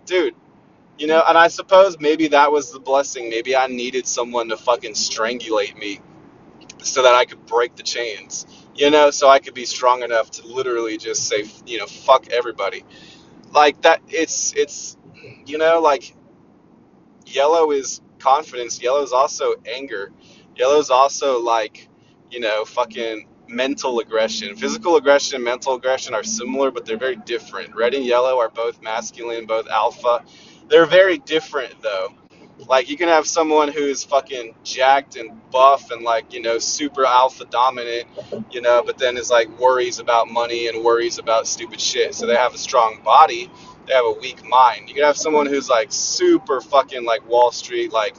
dude, 0.06 0.34
you 1.00 1.08
know, 1.08 1.24
and 1.28 1.38
I 1.38 1.48
suppose 1.50 1.98
maybe 2.00 2.30
that 2.30 2.52
was 2.52 2.72
the 2.72 2.80
blessing. 2.80 3.30
Maybe 3.30 3.56
I 3.56 3.68
needed 3.68 4.08
someone 4.08 4.50
to 4.50 4.58
fucking 4.58 4.94
strangulate 4.94 5.78
me 5.78 6.02
so 6.84 7.04
that 7.04 7.16
I 7.16 7.26
could 7.26 7.46
break 7.46 7.76
the 7.76 7.84
chains, 7.84 8.46
you 8.76 8.92
know, 8.92 9.12
so 9.12 9.30
I 9.30 9.40
could 9.40 9.54
be 9.54 9.66
strong 9.66 10.04
enough 10.04 10.32
to 10.32 10.48
literally 10.48 10.98
just 10.98 11.28
say, 11.28 11.46
you 11.66 11.80
know, 11.80 11.88
fuck 11.88 12.30
everybody. 12.32 12.84
Like 13.52 13.82
that, 13.84 14.02
it's, 14.10 14.54
it's, 14.56 14.98
you 15.46 15.58
know, 15.58 15.82
like 15.82 16.16
yellow 17.28 17.72
is 17.72 18.02
confidence. 18.20 18.82
Yellow 18.82 19.04
is 19.04 19.14
also 19.14 19.56
anger. 19.68 20.12
Yellow 20.58 20.80
is 20.80 20.92
also 20.92 21.42
like, 21.44 21.90
you 22.32 22.40
know, 22.40 22.66
fucking 22.66 23.28
mental 23.48 24.00
aggression. 24.00 24.56
Physical 24.56 24.98
aggression 24.98 25.36
and 25.38 25.46
mental 25.46 25.76
aggression 25.76 26.14
are 26.14 26.24
similar, 26.24 26.72
but 26.72 26.86
they're 26.86 26.98
very 26.98 27.18
different. 27.18 27.76
Red 27.76 27.94
and 27.94 28.06
yellow 28.06 28.40
are 28.40 28.50
both 28.50 28.82
masculine, 28.82 29.46
both 29.46 29.68
alpha. 29.68 30.24
They're 30.70 30.86
very 30.86 31.18
different 31.20 31.82
though 31.82 32.16
like 32.68 32.90
you 32.90 32.98
can 32.98 33.08
have 33.08 33.28
someone 33.28 33.72
who's 33.72 34.04
fucking 34.04 34.56
jacked 34.64 35.16
and 35.18 35.32
buff 35.52 35.92
and 35.92 36.04
like 36.04 36.34
you 36.34 36.42
know 36.42 36.58
super 36.58 37.06
alpha 37.06 37.46
dominant, 37.46 38.08
you 38.52 38.62
know, 38.62 38.82
but 38.86 38.98
then 38.98 39.18
is 39.18 39.30
like 39.30 39.48
worries 39.60 40.00
about 40.00 40.30
money 40.30 40.68
and 40.68 40.84
worries 40.84 41.18
about 41.18 41.48
stupid 41.48 41.80
shit. 41.80 42.16
So 42.16 42.26
they 42.26 42.36
have 42.36 42.54
a 42.54 42.58
strong 42.58 43.02
body, 43.04 43.50
they 43.88 43.94
have 43.94 44.06
a 44.06 44.14
weak 44.20 44.44
mind. 44.46 44.88
You 44.88 44.96
can 44.96 45.04
have 45.04 45.18
someone 45.18 45.46
who's 45.46 45.70
like 45.70 45.88
super 45.92 46.62
fucking 46.62 47.06
like 47.06 47.28
Wall 47.28 47.52
Street, 47.52 47.92
like 47.92 48.16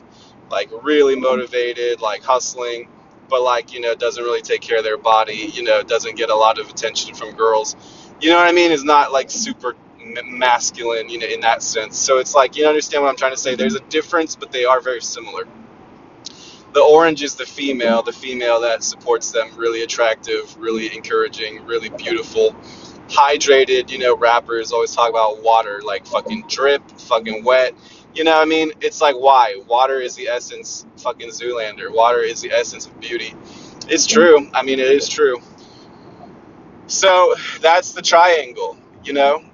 like 0.51 0.71
really 0.83 1.17
motivated, 1.17 2.01
like 2.01 2.23
hustling, 2.23 2.89
but 3.29 3.43
like 3.43 3.73
you 3.73 3.81
know 3.81 3.95
doesn't 3.95 4.23
really 4.23 4.43
take 4.43 4.61
care 4.61 4.79
of 4.79 4.85
their 4.85 4.99
body, 4.99 5.51
you 5.55 5.63
know, 5.63 5.83
doesn't 5.83 6.17
get 6.17 6.31
a 6.31 6.37
lot 6.37 6.59
of 6.59 6.69
attention 6.69 7.15
from 7.15 7.33
girls. 7.33 7.77
You 8.21 8.31
know 8.31 8.37
what 8.37 8.49
I 8.49 8.53
mean? 8.53 8.71
Is 8.71 8.85
not 8.85 9.13
like 9.13 9.31
super 9.31 9.75
masculine, 10.25 11.09
you 11.09 11.19
know, 11.19 11.27
in 11.27 11.41
that 11.41 11.63
sense. 11.63 11.99
So 11.99 12.19
it's 12.19 12.35
like 12.35 12.57
you 12.57 12.67
understand 12.67 13.03
what 13.03 13.11
I'm 13.11 13.17
trying 13.17 13.33
to 13.33 13.39
say. 13.39 13.55
There's 13.55 13.75
a 13.75 13.81
difference, 13.81 14.37
but 14.37 14.53
they 14.53 14.65
are 14.65 14.81
very 14.81 15.01
similar. 15.01 15.47
The 16.73 16.83
orange 16.83 17.23
is 17.23 17.35
the 17.35 17.47
female, 17.47 18.03
the 18.03 18.13
female 18.13 18.61
that 18.61 18.83
supports 18.85 19.31
them, 19.31 19.49
really 19.57 19.83
attractive, 19.83 20.55
really 20.59 20.95
encouraging, 20.95 21.65
really 21.65 21.89
beautiful, 21.89 22.55
hydrated. 23.09 23.91
You 23.91 23.99
know, 23.99 24.17
rappers 24.17 24.73
always 24.73 24.95
talk 24.95 25.09
about 25.09 25.43
water, 25.43 25.81
like 25.83 26.07
fucking 26.07 26.45
drip, 26.49 26.83
fucking 27.01 27.45
wet. 27.45 27.75
You 28.15 28.25
know, 28.25 28.33
what 28.33 28.43
I 28.43 28.45
mean, 28.45 28.73
it's 28.81 29.01
like 29.01 29.15
why 29.15 29.63
water 29.67 30.01
is 30.01 30.17
the 30.17 30.29
essence. 30.29 30.87
Fucking 30.99 31.31
Zoolander, 31.31 31.91
water 31.91 32.21
is 32.21 32.43
the 32.43 32.53
essence 32.53 32.87
of 32.87 32.99
beauty. 33.01 33.35
It's 33.89 34.07
true. 34.07 34.51
I 34.53 34.63
mean, 34.63 34.79
it 34.79 34.91
is 34.91 35.09
true. 35.09 35.41
So 36.89 37.35
that's 37.61 37.93
the 37.93 38.03
triangle. 38.03 38.77
You 39.05 39.13
know, 39.13 39.45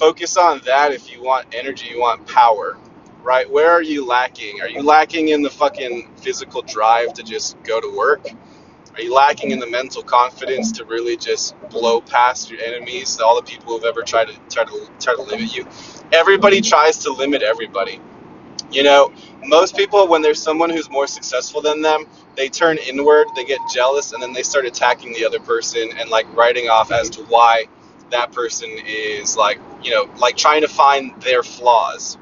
focus 0.00 0.38
on 0.38 0.62
that 0.64 0.92
if 0.92 1.12
you 1.12 1.22
want 1.22 1.46
energy, 1.54 1.88
you 1.88 2.00
want 2.00 2.26
power, 2.26 2.78
right? 3.22 3.48
Where 3.48 3.70
are 3.70 3.82
you 3.82 4.06
lacking? 4.06 4.62
Are 4.62 4.68
you 4.68 4.82
lacking 4.82 5.28
in 5.28 5.42
the 5.42 5.50
fucking 5.50 6.14
physical 6.16 6.62
drive 6.62 7.12
to 7.14 7.22
just 7.22 7.62
go 7.64 7.78
to 7.82 7.96
work? 7.96 8.26
Are 8.94 9.02
you 9.02 9.14
lacking 9.14 9.50
in 9.50 9.58
the 9.58 9.66
mental 9.68 10.02
confidence 10.02 10.72
to 10.72 10.86
really 10.86 11.18
just 11.18 11.54
blow 11.68 12.00
past 12.00 12.50
your 12.50 12.62
enemies, 12.62 13.20
all 13.20 13.36
the 13.36 13.42
people 13.42 13.74
who've 13.74 13.84
ever 13.84 14.02
tried 14.02 14.28
to 14.28 14.34
try 14.50 14.64
to 14.64 14.88
try 14.98 15.14
to 15.14 15.22
limit 15.22 15.54
you? 15.54 15.66
Everybody 16.12 16.62
tries 16.62 16.98
to 17.00 17.12
limit 17.12 17.42
everybody. 17.42 18.00
You 18.72 18.84
know, 18.84 19.12
most 19.44 19.76
people 19.76 20.08
when 20.08 20.22
there's 20.22 20.42
someone 20.42 20.70
who's 20.70 20.88
more 20.88 21.06
successful 21.08 21.60
than 21.60 21.82
them, 21.82 22.06
they 22.36 22.48
turn 22.48 22.78
inward, 22.78 23.26
they 23.36 23.44
get 23.44 23.60
jealous, 23.72 24.12
and 24.12 24.22
then 24.22 24.32
they 24.32 24.42
start 24.42 24.64
attacking 24.64 25.12
the 25.12 25.26
other 25.26 25.40
person 25.40 25.90
and 25.98 26.08
like 26.08 26.26
writing 26.34 26.70
off 26.70 26.90
as 26.90 27.10
to 27.10 27.22
why 27.24 27.66
that 28.10 28.32
person 28.32 28.68
is 28.70 29.36
like, 29.36 29.60
you 29.82 29.90
know, 29.90 30.10
like 30.18 30.36
trying 30.36 30.62
to 30.62 30.68
find 30.68 31.20
their 31.22 31.42
flaws, 31.42 32.18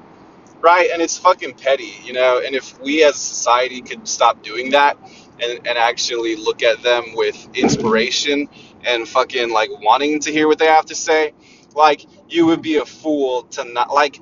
right? 0.61 0.91
And 0.93 1.03
it's 1.03 1.19
fucking 1.19 1.55
petty, 1.55 1.95
you 2.05 2.13
know. 2.13 2.41
And 2.45 2.55
if 2.55 2.79
we 2.81 3.05
as 3.05 3.15
a 3.15 3.19
society 3.19 3.83
could 3.83 4.07
stop 4.09 4.43
doing 4.43 4.71
that 4.71 4.99
and, 5.41 5.67
and 5.67 5.79
actually 5.79 6.37
look 6.37 6.63
at 6.63 6.83
them 6.83 7.15
with 7.15 7.49
inspiration 7.55 8.49
and 8.85 9.09
fucking 9.09 9.51
like 9.51 9.71
wanting 9.81 10.21
to 10.21 10.33
hear 10.33 10.47
what 10.49 10.59
they 10.59 10.67
have 10.67 10.87
to 10.87 10.95
say, 10.95 11.33
like 11.75 12.05
you 12.29 12.47
would 12.47 12.63
be 12.63 12.77
a 12.77 12.85
fool 12.85 13.43
to 13.45 13.65
not 13.65 13.93
like. 13.93 14.21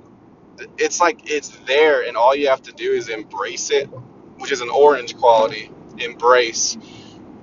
It's 0.79 1.00
like 1.00 1.31
it's 1.31 1.50
there, 1.66 2.07
and 2.07 2.16
all 2.16 2.35
you 2.35 2.48
have 2.48 2.62
to 2.62 2.72
do 2.72 2.92
is 2.92 3.11
embrace 3.11 3.70
it, 3.70 3.87
which 4.38 4.52
is 4.52 4.62
an 4.62 4.70
orange 4.70 5.14
quality. 5.14 5.70
Embrace 5.98 6.79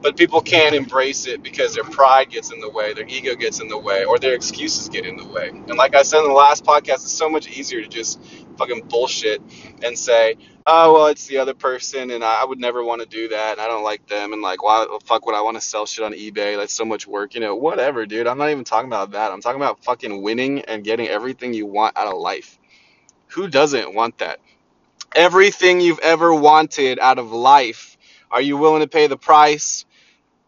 but 0.03 0.17
people 0.17 0.41
can't 0.41 0.75
embrace 0.75 1.25
it 1.27 1.41
because 1.41 1.73
their 1.73 1.85
pride 1.85 2.29
gets 2.29 2.51
in 2.51 2.59
the 2.59 2.69
way, 2.69 2.93
their 2.93 3.07
ego 3.07 3.35
gets 3.35 3.61
in 3.61 3.69
the 3.69 3.77
way, 3.77 4.03
or 4.03 4.19
their 4.19 4.35
excuses 4.35 4.89
get 4.89 5.05
in 5.05 5.15
the 5.15 5.25
way. 5.25 5.47
And 5.47 5.75
like 5.75 5.95
I 5.95 6.03
said 6.03 6.19
in 6.19 6.27
the 6.27 6.33
last 6.33 6.65
podcast, 6.65 6.95
it's 6.95 7.11
so 7.11 7.29
much 7.29 7.47
easier 7.47 7.81
to 7.81 7.87
just 7.87 8.19
fucking 8.57 8.81
bullshit 8.89 9.41
and 9.81 9.97
say, 9.97 10.35
oh, 10.67 10.93
well, 10.93 11.07
it's 11.07 11.25
the 11.27 11.37
other 11.37 11.53
person, 11.53 12.11
and 12.11 12.21
I 12.21 12.43
would 12.43 12.59
never 12.59 12.83
want 12.83 13.01
to 13.01 13.07
do 13.07 13.29
that, 13.29 13.53
and 13.53 13.61
I 13.61 13.67
don't 13.67 13.83
like 13.83 14.05
them, 14.07 14.33
and 14.33 14.41
like, 14.41 14.61
why 14.61 14.85
the 14.85 14.99
fuck 15.05 15.25
would 15.25 15.35
I 15.35 15.41
want 15.41 15.55
to 15.55 15.61
sell 15.61 15.85
shit 15.85 16.03
on 16.03 16.11
eBay? 16.11 16.57
That's 16.57 16.73
so 16.73 16.83
much 16.83 17.07
work, 17.07 17.33
you 17.33 17.39
know, 17.39 17.55
whatever, 17.55 18.05
dude. 18.05 18.27
I'm 18.27 18.37
not 18.37 18.49
even 18.49 18.65
talking 18.65 18.89
about 18.89 19.11
that. 19.11 19.31
I'm 19.31 19.41
talking 19.41 19.61
about 19.61 19.85
fucking 19.85 20.21
winning 20.21 20.61
and 20.61 20.83
getting 20.83 21.07
everything 21.07 21.53
you 21.53 21.65
want 21.65 21.97
out 21.97 22.07
of 22.07 22.19
life. 22.19 22.59
Who 23.27 23.47
doesn't 23.47 23.95
want 23.95 24.17
that? 24.17 24.39
Everything 25.15 25.79
you've 25.79 25.99
ever 25.99 26.33
wanted 26.33 26.99
out 26.99 27.19
of 27.19 27.31
life. 27.31 27.97
Are 28.29 28.41
you 28.41 28.57
willing 28.57 28.81
to 28.81 28.87
pay 28.87 29.07
the 29.07 29.17
price? 29.17 29.85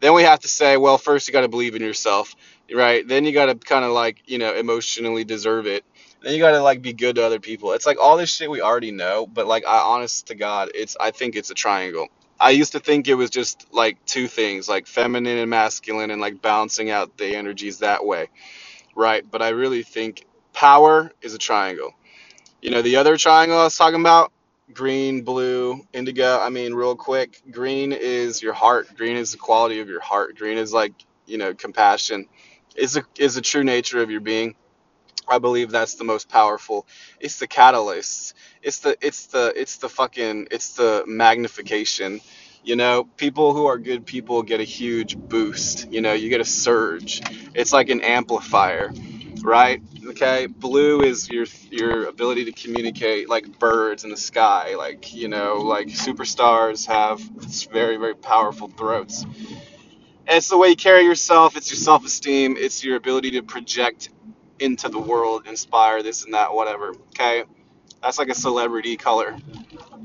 Then 0.00 0.14
we 0.14 0.22
have 0.22 0.40
to 0.40 0.48
say, 0.48 0.76
well, 0.76 0.98
first 0.98 1.28
you 1.28 1.32
got 1.32 1.42
to 1.42 1.48
believe 1.48 1.74
in 1.74 1.82
yourself, 1.82 2.34
right? 2.72 3.06
Then 3.06 3.24
you 3.24 3.32
got 3.32 3.46
to 3.46 3.54
kind 3.54 3.84
of 3.84 3.92
like, 3.92 4.22
you 4.26 4.38
know, 4.38 4.54
emotionally 4.54 5.24
deserve 5.24 5.66
it. 5.66 5.84
Then 6.22 6.34
you 6.34 6.40
got 6.40 6.52
to 6.52 6.62
like 6.62 6.82
be 6.82 6.92
good 6.92 7.16
to 7.16 7.24
other 7.24 7.40
people. 7.40 7.72
It's 7.72 7.86
like 7.86 7.98
all 8.00 8.16
this 8.16 8.34
shit 8.34 8.50
we 8.50 8.60
already 8.60 8.90
know, 8.90 9.26
but 9.26 9.46
like 9.46 9.64
I 9.66 9.78
honest 9.78 10.28
to 10.28 10.34
God, 10.34 10.70
it's 10.74 10.96
I 11.00 11.10
think 11.10 11.36
it's 11.36 11.50
a 11.50 11.54
triangle. 11.54 12.08
I 12.38 12.50
used 12.50 12.72
to 12.72 12.80
think 12.80 13.08
it 13.08 13.14
was 13.14 13.30
just 13.30 13.66
like 13.72 14.04
two 14.04 14.28
things, 14.28 14.68
like 14.68 14.86
feminine 14.86 15.38
and 15.38 15.48
masculine 15.50 16.10
and 16.10 16.20
like 16.20 16.42
balancing 16.42 16.90
out 16.90 17.16
the 17.16 17.34
energies 17.34 17.78
that 17.78 18.04
way, 18.04 18.28
right? 18.94 19.24
But 19.28 19.42
I 19.42 19.50
really 19.50 19.82
think 19.82 20.26
power 20.52 21.12
is 21.22 21.34
a 21.34 21.38
triangle. 21.38 21.92
You 22.60 22.70
know, 22.70 22.82
the 22.82 22.96
other 22.96 23.16
triangle 23.16 23.58
I 23.58 23.64
was 23.64 23.76
talking 23.76 24.00
about 24.00 24.32
green, 24.72 25.22
blue, 25.22 25.86
indigo. 25.92 26.38
I 26.40 26.50
mean, 26.50 26.74
real 26.74 26.96
quick, 26.96 27.42
green 27.50 27.92
is 27.92 28.42
your 28.42 28.52
heart. 28.52 28.96
Green 28.96 29.16
is 29.16 29.32
the 29.32 29.38
quality 29.38 29.80
of 29.80 29.88
your 29.88 30.00
heart. 30.00 30.36
Green 30.36 30.58
is 30.58 30.72
like, 30.72 30.92
you 31.26 31.38
know, 31.38 31.54
compassion. 31.54 32.26
Is 32.76 32.96
a 32.96 33.04
is 33.18 33.34
the 33.36 33.40
true 33.40 33.64
nature 33.64 34.02
of 34.02 34.10
your 34.10 34.20
being. 34.20 34.54
I 35.28 35.38
believe 35.38 35.70
that's 35.70 35.94
the 35.94 36.04
most 36.04 36.28
powerful. 36.28 36.86
It's 37.20 37.38
the 37.38 37.46
catalyst. 37.46 38.34
It's 38.62 38.80
the 38.80 38.96
it's 39.00 39.26
the 39.26 39.52
it's 39.56 39.78
the 39.78 39.88
fucking 39.88 40.48
it's 40.50 40.74
the 40.74 41.04
magnification. 41.06 42.20
You 42.64 42.76
know, 42.76 43.04
people 43.16 43.54
who 43.54 43.66
are 43.66 43.78
good 43.78 44.06
people 44.06 44.42
get 44.42 44.60
a 44.60 44.64
huge 44.64 45.16
boost. 45.16 45.90
You 45.90 46.00
know, 46.00 46.12
you 46.12 46.28
get 46.28 46.40
a 46.40 46.44
surge. 46.44 47.22
It's 47.54 47.72
like 47.72 47.88
an 47.90 48.02
amplifier 48.02 48.92
right? 49.42 49.82
Okay, 50.08 50.46
blue 50.46 51.02
is 51.02 51.28
your 51.30 51.46
your 51.70 52.06
ability 52.06 52.44
to 52.46 52.52
communicate 52.52 53.28
like 53.28 53.58
birds 53.58 54.04
in 54.04 54.10
the 54.10 54.16
sky, 54.16 54.74
like 54.76 55.14
you 55.14 55.28
know, 55.28 55.56
like 55.56 55.88
superstars 55.88 56.86
have 56.86 57.20
very 57.72 57.96
very 57.96 58.14
powerful 58.14 58.68
throats. 58.68 59.24
And 60.28 60.38
it's 60.38 60.48
the 60.48 60.58
way 60.58 60.68
you 60.68 60.76
carry 60.76 61.04
yourself. 61.04 61.56
It's 61.56 61.70
your 61.70 61.78
self-esteem. 61.78 62.56
It's 62.58 62.82
your 62.84 62.96
ability 62.96 63.32
to 63.32 63.42
project 63.42 64.10
into 64.58 64.88
the 64.88 64.98
world, 64.98 65.46
inspire 65.46 66.02
this 66.02 66.24
and 66.24 66.34
that, 66.34 66.52
whatever. 66.52 66.94
Okay, 67.10 67.44
that's 68.02 68.18
like 68.18 68.28
a 68.28 68.34
celebrity 68.34 68.96
color. 68.96 69.36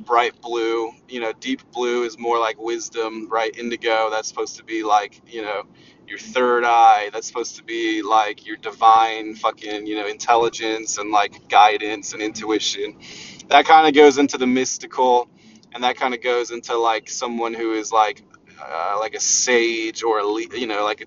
Bright 0.05 0.39
blue, 0.41 0.91
you 1.07 1.19
know, 1.19 1.33
deep 1.39 1.61
blue 1.71 2.03
is 2.03 2.17
more 2.17 2.39
like 2.39 2.59
wisdom. 2.59 3.29
right? 3.29 3.55
indigo, 3.57 4.09
that's 4.11 4.27
supposed 4.27 4.57
to 4.57 4.63
be 4.63 4.83
like, 4.83 5.21
you 5.27 5.41
know, 5.41 5.63
your 6.11 6.19
third 6.19 6.65
eye. 6.65 7.09
That's 7.13 7.27
supposed 7.27 7.57
to 7.57 7.65
be 7.65 8.03
like 8.03 8.45
your 8.45 8.57
divine 8.57 9.35
fucking, 9.35 9.87
you 9.87 9.97
know, 9.97 10.07
intelligence 10.07 10.99
and 10.99 11.11
like 11.11 11.49
guidance 11.49 12.13
and 12.13 12.23
intuition. 12.23 12.99
That 13.49 13.65
kind 13.65 13.87
of 13.87 13.95
goes 13.95 14.19
into 14.19 14.37
the 14.37 14.47
mystical, 14.47 15.29
and 15.73 15.83
that 15.85 15.97
kind 15.97 16.13
of 16.15 16.23
goes 16.23 16.51
into 16.51 16.77
like 16.77 17.09
someone 17.09 17.55
who 17.55 17.73
is 17.73 17.91
like, 17.93 18.23
uh, 18.61 18.97
like 19.01 19.15
a 19.15 19.21
sage 19.21 20.03
or 20.03 20.19
a, 20.19 20.59
you 20.59 20.67
know, 20.67 20.85
like 20.85 21.01
a 21.01 21.05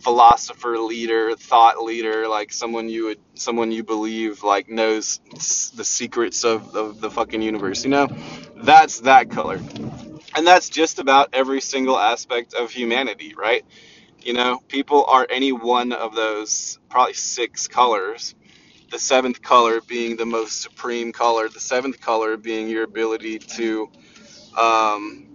philosopher 0.00 0.78
leader 0.78 1.36
thought 1.36 1.82
leader 1.82 2.28
like 2.28 2.52
someone 2.52 2.88
you 2.88 3.06
would 3.06 3.20
someone 3.34 3.72
you 3.72 3.84
believe 3.84 4.44
like 4.44 4.68
knows 4.70 5.20
the 5.76 5.84
secrets 5.84 6.44
of, 6.44 6.76
of 6.76 7.00
the 7.00 7.10
fucking 7.10 7.42
universe 7.42 7.84
you 7.84 7.90
know 7.90 8.08
that's 8.58 9.00
that 9.02 9.30
color 9.30 9.60
and 10.36 10.46
that's 10.46 10.70
just 10.70 10.98
about 11.00 11.30
every 11.34 11.60
single 11.60 11.98
aspect 11.98 12.54
of 12.54 12.70
humanity 12.70 13.34
right 13.36 13.64
you 14.24 14.32
know 14.32 14.60
people 14.68 15.04
are 15.06 15.26
any 15.30 15.52
one 15.52 15.92
of 15.92 16.14
those 16.14 16.78
probably 16.88 17.14
six 17.14 17.68
colors 17.68 18.34
the 18.90 18.98
seventh 18.98 19.42
color 19.42 19.80
being 19.88 20.16
the 20.16 20.26
most 20.26 20.62
supreme 20.62 21.12
color 21.12 21.48
the 21.48 21.60
seventh 21.60 22.00
color 22.00 22.36
being 22.36 22.68
your 22.68 22.84
ability 22.84 23.38
to 23.38 23.90
um, 24.58 25.26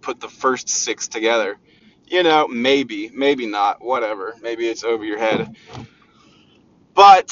put 0.00 0.20
the 0.20 0.28
first 0.28 0.68
six 0.68 1.08
together. 1.08 1.58
You 2.06 2.22
know, 2.22 2.46
maybe, 2.48 3.10
maybe 3.14 3.46
not, 3.46 3.82
whatever. 3.82 4.34
Maybe 4.42 4.68
it's 4.68 4.84
over 4.84 5.04
your 5.04 5.18
head. 5.18 5.56
But 6.94 7.28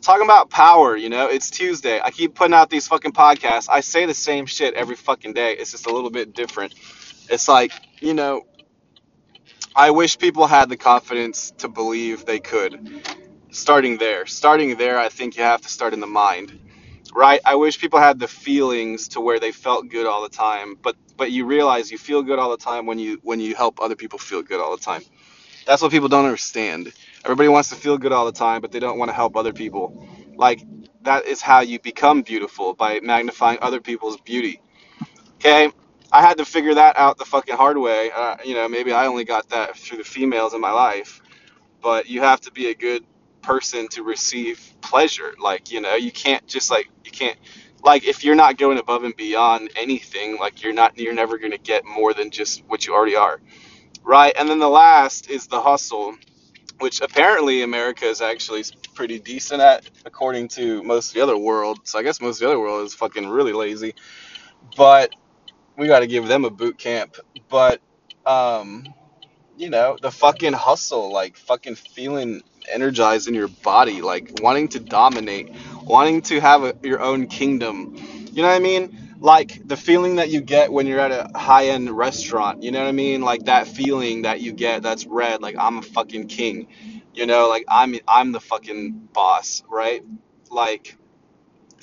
talking 0.00 0.24
about 0.24 0.48
power, 0.50 0.96
you 0.96 1.10
know, 1.10 1.28
it's 1.28 1.50
Tuesday. 1.50 2.00
I 2.00 2.10
keep 2.10 2.34
putting 2.34 2.54
out 2.54 2.70
these 2.70 2.88
fucking 2.88 3.12
podcasts. 3.12 3.68
I 3.70 3.80
say 3.80 4.06
the 4.06 4.14
same 4.14 4.46
shit 4.46 4.74
every 4.74 4.96
fucking 4.96 5.34
day. 5.34 5.52
It's 5.54 5.72
just 5.72 5.86
a 5.86 5.92
little 5.92 6.10
bit 6.10 6.34
different. 6.34 6.74
It's 7.28 7.48
like, 7.48 7.72
you 8.00 8.14
know, 8.14 8.42
I 9.76 9.90
wish 9.92 10.18
people 10.18 10.46
had 10.46 10.68
the 10.68 10.76
confidence 10.76 11.52
to 11.58 11.68
believe 11.68 12.26
they 12.26 12.40
could. 12.40 13.02
Starting 13.50 13.98
there. 13.98 14.26
Starting 14.26 14.76
there, 14.76 14.98
I 14.98 15.08
think 15.08 15.36
you 15.36 15.42
have 15.44 15.62
to 15.62 15.68
start 15.68 15.94
in 15.94 16.00
the 16.00 16.06
mind 16.06 16.52
right? 17.14 17.40
I 17.44 17.56
wish 17.56 17.80
people 17.80 18.00
had 18.00 18.18
the 18.18 18.28
feelings 18.28 19.08
to 19.08 19.20
where 19.20 19.40
they 19.40 19.52
felt 19.52 19.88
good 19.88 20.06
all 20.06 20.22
the 20.22 20.28
time, 20.28 20.76
but 20.80 20.96
but 21.16 21.30
you 21.32 21.46
realize 21.46 21.90
you 21.90 21.98
feel 21.98 22.22
good 22.22 22.38
all 22.38 22.50
the 22.50 22.56
time 22.64 22.86
when 22.86 22.98
you 22.98 23.20
when 23.22 23.40
you 23.40 23.54
help 23.54 23.80
other 23.80 23.96
people 23.96 24.18
feel 24.18 24.42
good 24.42 24.60
all 24.60 24.76
the 24.76 24.82
time. 24.82 25.02
That's 25.66 25.82
what 25.82 25.92
people 25.92 26.08
don't 26.08 26.24
understand. 26.24 26.92
Everybody 27.24 27.48
wants 27.48 27.70
to 27.70 27.76
feel 27.76 27.98
good 27.98 28.12
all 28.12 28.26
the 28.26 28.32
time, 28.32 28.60
but 28.62 28.72
they 28.72 28.80
don't 28.80 28.98
want 28.98 29.10
to 29.10 29.14
help 29.14 29.36
other 29.36 29.52
people. 29.52 30.08
Like 30.36 30.62
that 31.02 31.26
is 31.26 31.42
how 31.42 31.60
you 31.60 31.80
become 31.80 32.22
beautiful 32.22 32.74
by 32.74 33.00
magnifying 33.02 33.58
other 33.62 33.80
people's 33.80 34.18
beauty. 34.20 34.60
Okay? 35.36 35.70
I 36.12 36.22
had 36.22 36.38
to 36.38 36.44
figure 36.44 36.74
that 36.74 36.98
out 36.98 37.18
the 37.18 37.24
fucking 37.24 37.56
hard 37.56 37.78
way. 37.78 38.10
Uh, 38.14 38.36
you 38.44 38.54
know, 38.54 38.68
maybe 38.68 38.92
I 38.92 39.06
only 39.06 39.24
got 39.24 39.48
that 39.50 39.76
through 39.76 39.98
the 39.98 40.04
females 40.04 40.54
in 40.54 40.60
my 40.60 40.72
life 40.72 41.14
but 41.82 42.08
you 42.08 42.22
have 42.22 42.40
to 42.42 42.52
be 42.52 42.68
a 42.68 42.74
good 42.74 43.04
person 43.42 43.88
to 43.88 44.04
receive 44.04 44.60
pleasure. 44.82 45.34
Like, 45.40 45.72
you 45.72 45.82
know, 45.82 45.96
you 45.96 46.12
can't 46.12 46.46
just 46.46 46.70
like 46.70 46.90
you 47.04 47.10
can't 47.10 47.38
like 47.84 48.04
if 48.04 48.24
you're 48.24 48.36
not 48.36 48.58
going 48.58 48.78
above 48.78 49.04
and 49.04 49.16
beyond 49.16 49.70
anything, 49.76 50.38
like 50.38 50.62
you're 50.62 50.74
not 50.74 50.98
you're 50.98 51.14
never 51.14 51.38
going 51.38 51.52
to 51.52 51.58
get 51.58 51.84
more 51.84 52.14
than 52.14 52.30
just 52.30 52.64
what 52.68 52.86
you 52.86 52.94
already 52.94 53.16
are. 53.16 53.40
Right? 54.04 54.34
And 54.38 54.48
then 54.48 54.60
the 54.60 54.68
last 54.70 55.30
is 55.30 55.48
the 55.48 55.60
hustle, 55.60 56.16
which 56.80 57.00
apparently 57.00 57.62
America 57.62 58.06
is 58.06 58.20
actually 58.22 58.64
pretty 58.94 59.20
decent 59.20 59.62
at 59.62 59.88
according 60.06 60.48
to 60.48 60.82
most 60.84 61.10
of 61.10 61.14
the 61.14 61.22
other 61.22 61.38
world. 61.38 61.80
So 61.84 61.98
I 61.98 62.02
guess 62.02 62.20
most 62.20 62.36
of 62.36 62.40
the 62.40 62.46
other 62.48 62.60
world 62.60 62.86
is 62.86 62.94
fucking 62.94 63.28
really 63.28 63.52
lazy. 63.52 63.94
But 64.76 65.14
we 65.76 65.86
got 65.86 66.00
to 66.00 66.06
give 66.06 66.26
them 66.26 66.44
a 66.44 66.50
boot 66.50 66.78
camp. 66.78 67.16
But 67.48 67.80
um 68.26 68.84
you 69.56 69.70
know, 69.70 69.96
the 70.00 70.10
fucking 70.10 70.52
hustle, 70.54 71.12
like 71.12 71.36
fucking 71.36 71.74
feeling 71.76 72.42
energized 72.70 73.28
in 73.28 73.34
your 73.34 73.48
body, 73.48 74.00
like 74.02 74.32
wanting 74.40 74.68
to 74.68 74.80
dominate, 74.80 75.52
wanting 75.82 76.22
to 76.22 76.40
have 76.40 76.64
a, 76.64 76.74
your 76.82 77.00
own 77.00 77.26
kingdom. 77.26 77.96
You 78.32 78.42
know 78.42 78.48
what 78.48 78.56
I 78.56 78.60
mean? 78.60 79.16
Like 79.20 79.66
the 79.66 79.76
feeling 79.76 80.16
that 80.16 80.30
you 80.30 80.40
get 80.40 80.72
when 80.72 80.86
you're 80.86 81.00
at 81.00 81.12
a 81.12 81.38
high 81.38 81.68
end 81.68 81.90
restaurant. 81.90 82.62
You 82.62 82.72
know 82.72 82.80
what 82.80 82.88
I 82.88 82.92
mean? 82.92 83.22
Like 83.22 83.44
that 83.44 83.68
feeling 83.68 84.22
that 84.22 84.40
you 84.40 84.52
get 84.52 84.82
that's 84.82 85.06
red, 85.06 85.42
like 85.42 85.56
I'm 85.58 85.78
a 85.78 85.82
fucking 85.82 86.28
king. 86.28 86.68
You 87.14 87.26
know, 87.26 87.48
like 87.48 87.64
I'm 87.68 87.94
I'm 88.08 88.32
the 88.32 88.40
fucking 88.40 89.10
boss, 89.12 89.62
right? 89.70 90.02
Like 90.50 90.96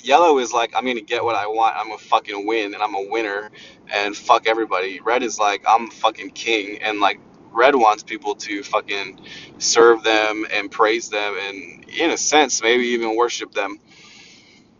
Yellow 0.02 0.38
is 0.38 0.52
like 0.52 0.72
I'm 0.76 0.86
gonna 0.86 1.02
get 1.02 1.24
what 1.24 1.36
I 1.36 1.46
want. 1.48 1.76
I'm 1.76 1.88
gonna 1.88 1.98
fucking 1.98 2.46
win, 2.46 2.74
and 2.74 2.82
I'm 2.82 2.94
a 2.94 3.06
winner, 3.10 3.50
and 3.92 4.16
fuck 4.16 4.46
everybody. 4.48 5.00
Red 5.00 5.22
is 5.22 5.38
like 5.38 5.64
I'm 5.68 5.90
fucking 5.90 6.30
king, 6.32 6.80
and 6.82 7.00
like 7.00 7.20
Red 7.52 7.76
wants 7.76 8.02
people 8.04 8.36
to 8.36 8.62
fucking 8.64 9.20
serve 9.58 10.04
them 10.04 10.46
and 10.52 10.70
praise 10.70 11.10
them, 11.10 11.36
and 11.40 11.84
in 11.90 12.10
a 12.10 12.18
sense, 12.18 12.62
maybe 12.62 12.84
even 12.88 13.16
worship 13.16 13.52
them. 13.52 13.78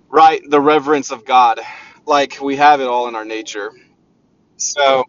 Right, 0.08 0.42
the 0.48 0.60
reverence 0.60 1.10
of 1.12 1.24
God. 1.24 1.60
Like 2.06 2.38
we 2.40 2.56
have 2.56 2.80
it 2.80 2.88
all 2.88 3.08
in 3.08 3.16
our 3.16 3.24
nature. 3.26 3.72
So, 4.58 5.04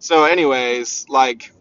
so 0.00 0.24
anyways, 0.24 1.06
like 1.08 1.52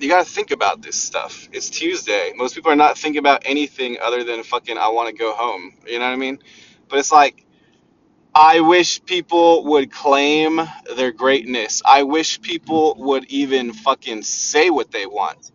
you 0.00 0.08
gotta 0.08 0.24
think 0.28 0.50
about 0.50 0.82
this 0.82 0.96
stuff. 0.96 1.48
It's 1.52 1.70
Tuesday. 1.70 2.32
Most 2.36 2.54
people 2.54 2.72
are 2.72 2.76
not 2.76 2.98
thinking 2.98 3.18
about 3.18 3.42
anything 3.44 3.98
other 4.02 4.24
than 4.24 4.42
fucking 4.42 4.78
I 4.78 4.88
want 4.88 5.08
to 5.08 5.14
go 5.14 5.34
home. 5.34 5.74
You 5.86 5.98
know 5.98 6.06
what 6.06 6.12
I 6.12 6.16
mean? 6.16 6.38
But 6.88 6.98
it's 7.00 7.12
like 7.12 7.46
I 8.34 8.60
wish 8.60 9.04
people 9.04 9.64
would 9.66 9.92
claim 9.92 10.60
their 10.96 11.12
greatness. 11.12 11.82
I 11.84 12.04
wish 12.04 12.40
people 12.40 12.94
would 12.98 13.26
even 13.26 13.72
fucking 13.72 14.22
say 14.22 14.70
what 14.70 14.90
they 14.92 15.06
want. 15.06 15.50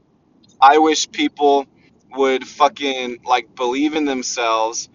I 0.61 0.79
wish 0.79 1.11
people 1.11 1.67
would 2.15 2.47
fucking 2.47 3.19
like 3.25 3.55
believe 3.55 3.95
in 3.95 4.05
themselves. 4.05 4.89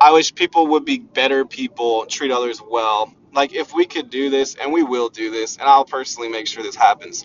I 0.00 0.12
wish 0.12 0.34
people 0.34 0.68
would 0.68 0.84
be 0.84 0.98
better 0.98 1.44
people, 1.44 2.06
treat 2.06 2.30
others 2.32 2.60
well. 2.62 3.14
Like 3.34 3.54
if 3.54 3.74
we 3.74 3.86
could 3.86 4.10
do 4.10 4.30
this, 4.30 4.56
and 4.56 4.72
we 4.72 4.82
will 4.82 5.08
do 5.08 5.30
this, 5.30 5.56
and 5.58 5.68
I'll 5.68 5.84
personally 5.84 6.28
make 6.28 6.46
sure 6.46 6.62
this 6.62 6.76
happens 6.76 7.24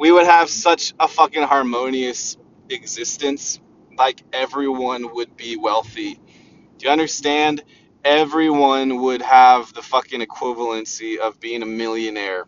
we 0.00 0.10
would 0.10 0.24
have 0.24 0.48
such 0.48 0.94
a 0.98 1.06
fucking 1.06 1.42
harmonious 1.42 2.38
existence. 2.70 3.60
Like 3.98 4.22
everyone 4.32 5.14
would 5.14 5.36
be 5.36 5.58
wealthy. 5.58 6.14
Do 6.14 6.86
you 6.86 6.90
understand? 6.90 7.62
Everyone 8.02 9.02
would 9.02 9.20
have 9.20 9.74
the 9.74 9.82
fucking 9.82 10.22
equivalency 10.22 11.18
of 11.18 11.38
being 11.38 11.62
a 11.62 11.66
millionaire. 11.66 12.46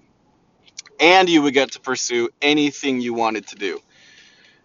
And 0.99 1.29
you 1.29 1.43
would 1.43 1.53
get 1.53 1.73
to 1.73 1.81
pursue 1.81 2.31
anything 2.41 3.03
you 3.03 3.13
wanted 3.13 3.47
to 3.49 3.57
do. 3.57 3.81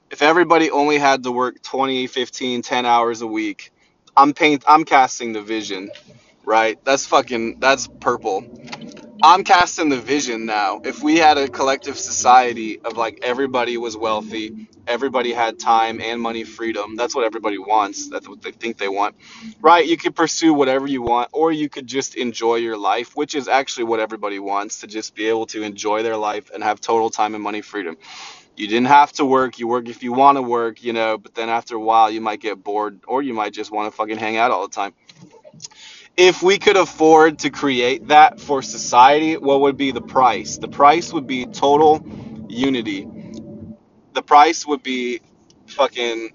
If 0.10 0.22
everybody 0.22 0.72
only 0.72 0.98
had 0.98 1.24
to 1.24 1.32
work 1.34 1.62
20, 1.62 2.08
15, 2.08 2.62
10 2.62 2.86
hours 2.86 3.20
a 3.22 3.28
week, 3.28 3.74
I'm 4.16 4.34
paint 4.34 4.64
I'm 4.66 4.86
casting 4.86 5.34
the 5.34 5.42
vision, 5.42 5.92
right? 6.46 6.80
That's 6.86 7.06
fucking 7.06 7.60
that's 7.60 7.90
purple 8.00 8.46
I'm 9.22 9.44
casting 9.44 9.90
the 9.90 10.00
vision 10.00 10.46
now. 10.46 10.82
If 10.86 11.04
we 11.04 11.18
had 11.18 11.38
a 11.38 11.50
collective 11.50 11.98
society 12.00 12.80
of 12.86 12.96
like 12.98 13.20
everybody 13.22 13.78
was 13.78 13.98
wealthy, 13.98 14.70
everybody 14.88 15.34
had 15.34 15.60
time 15.60 16.00
and 16.02 16.22
money 16.22 16.46
freedom. 16.46 16.96
That's 16.96 17.14
what 17.14 17.26
everybody 17.26 17.58
wants. 17.58 18.10
That's 18.10 18.30
what 18.30 18.42
they 18.42 18.52
think 18.52 18.78
they 18.78 18.88
want. 18.88 19.18
Right? 19.62 19.86
You 19.86 19.98
could 19.98 20.16
pursue 20.16 20.54
whatever 20.54 20.88
you 20.88 21.02
want 21.02 21.32
or 21.34 21.52
you 21.52 21.68
could 21.68 21.88
just 21.88 22.16
enjoy 22.16 22.56
your 22.58 22.78
life, 22.78 23.16
which 23.18 23.36
is 23.36 23.50
actually 23.50 23.86
what 23.86 24.00
everybody 24.00 24.40
wants 24.40 24.82
to 24.82 24.88
just 24.88 25.16
be 25.16 25.28
able 25.28 25.48
to 25.48 25.64
enjoy 25.64 26.02
their 26.04 26.18
life 26.18 26.50
and 26.54 26.64
have 26.64 26.80
total 26.80 27.10
time 27.10 27.36
and 27.36 27.44
money 27.44 27.62
freedom. 27.62 27.98
You 28.56 28.68
didn't 28.68 28.88
have 28.88 29.14
to 29.14 29.26
work. 29.26 29.60
You 29.60 29.68
work 29.68 29.90
if 29.90 30.04
you 30.04 30.14
want 30.14 30.38
to 30.38 30.44
work, 30.44 30.84
you 30.84 30.94
know, 30.94 31.18
but 31.18 31.36
then 31.36 31.50
after 31.50 31.76
a 31.76 31.80
while 31.82 32.12
you 32.12 32.22
might 32.22 32.42
get 32.42 32.64
bored 32.64 33.02
or 33.08 33.22
you 33.24 33.34
might 33.34 33.54
just 33.54 33.72
want 33.72 33.92
to 33.92 33.98
fucking 33.98 34.18
hang 34.18 34.38
out 34.38 34.52
all 34.52 34.68
the 34.68 34.74
time 34.76 34.94
if 36.18 36.44
we 36.44 36.60
could 36.60 36.78
afford 36.78 37.40
to 37.42 37.52
create 37.52 38.10
that 38.10 38.42
for 38.42 38.64
society, 38.64 39.38
what 39.38 39.62
would 39.62 39.78
be 39.78 39.92
the 39.92 40.02
price? 40.02 40.58
The 40.60 40.70
price 40.70 41.14
would 41.14 41.28
be 41.28 41.48
total 41.48 42.06
unity. 42.50 43.08
The 44.14 44.24
price 44.24 44.66
would 44.68 44.84
be 44.84 45.22
fucking, 45.68 46.32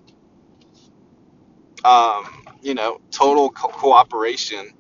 um, 1.85 2.45
you 2.63 2.75
know, 2.75 3.01
total 3.11 3.51
co- 3.51 3.69
cooperation, 3.69 4.73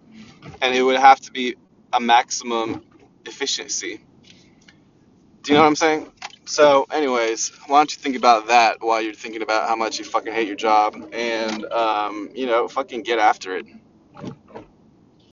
and 0.62 0.74
it 0.74 0.82
would 0.82 0.98
have 1.00 1.20
to 1.22 1.32
be 1.32 1.56
a 1.92 2.00
maximum 2.00 2.84
efficiency. 3.26 4.00
Do 5.42 5.52
you 5.52 5.58
know 5.58 5.62
what 5.64 5.68
I'm 5.68 5.76
saying? 5.76 6.12
So, 6.46 6.86
anyways, 6.92 7.52
why 7.68 7.78
don't 7.80 7.94
you 7.96 8.00
think 8.02 8.16
about 8.16 8.48
that 8.48 8.78
while 8.80 9.00
you're 9.02 9.14
thinking 9.14 9.42
about 9.42 9.68
how 9.68 9.76
much 9.76 9.98
you 9.98 10.04
fucking 10.04 10.32
hate 10.32 10.48
your 10.48 10.56
job, 10.56 10.96
and 11.12 11.64
um, 11.66 12.30
you 12.34 12.46
know, 12.46 12.68
fucking 12.68 13.02
get 13.04 13.18
after 13.20 13.56
it. 13.56 13.66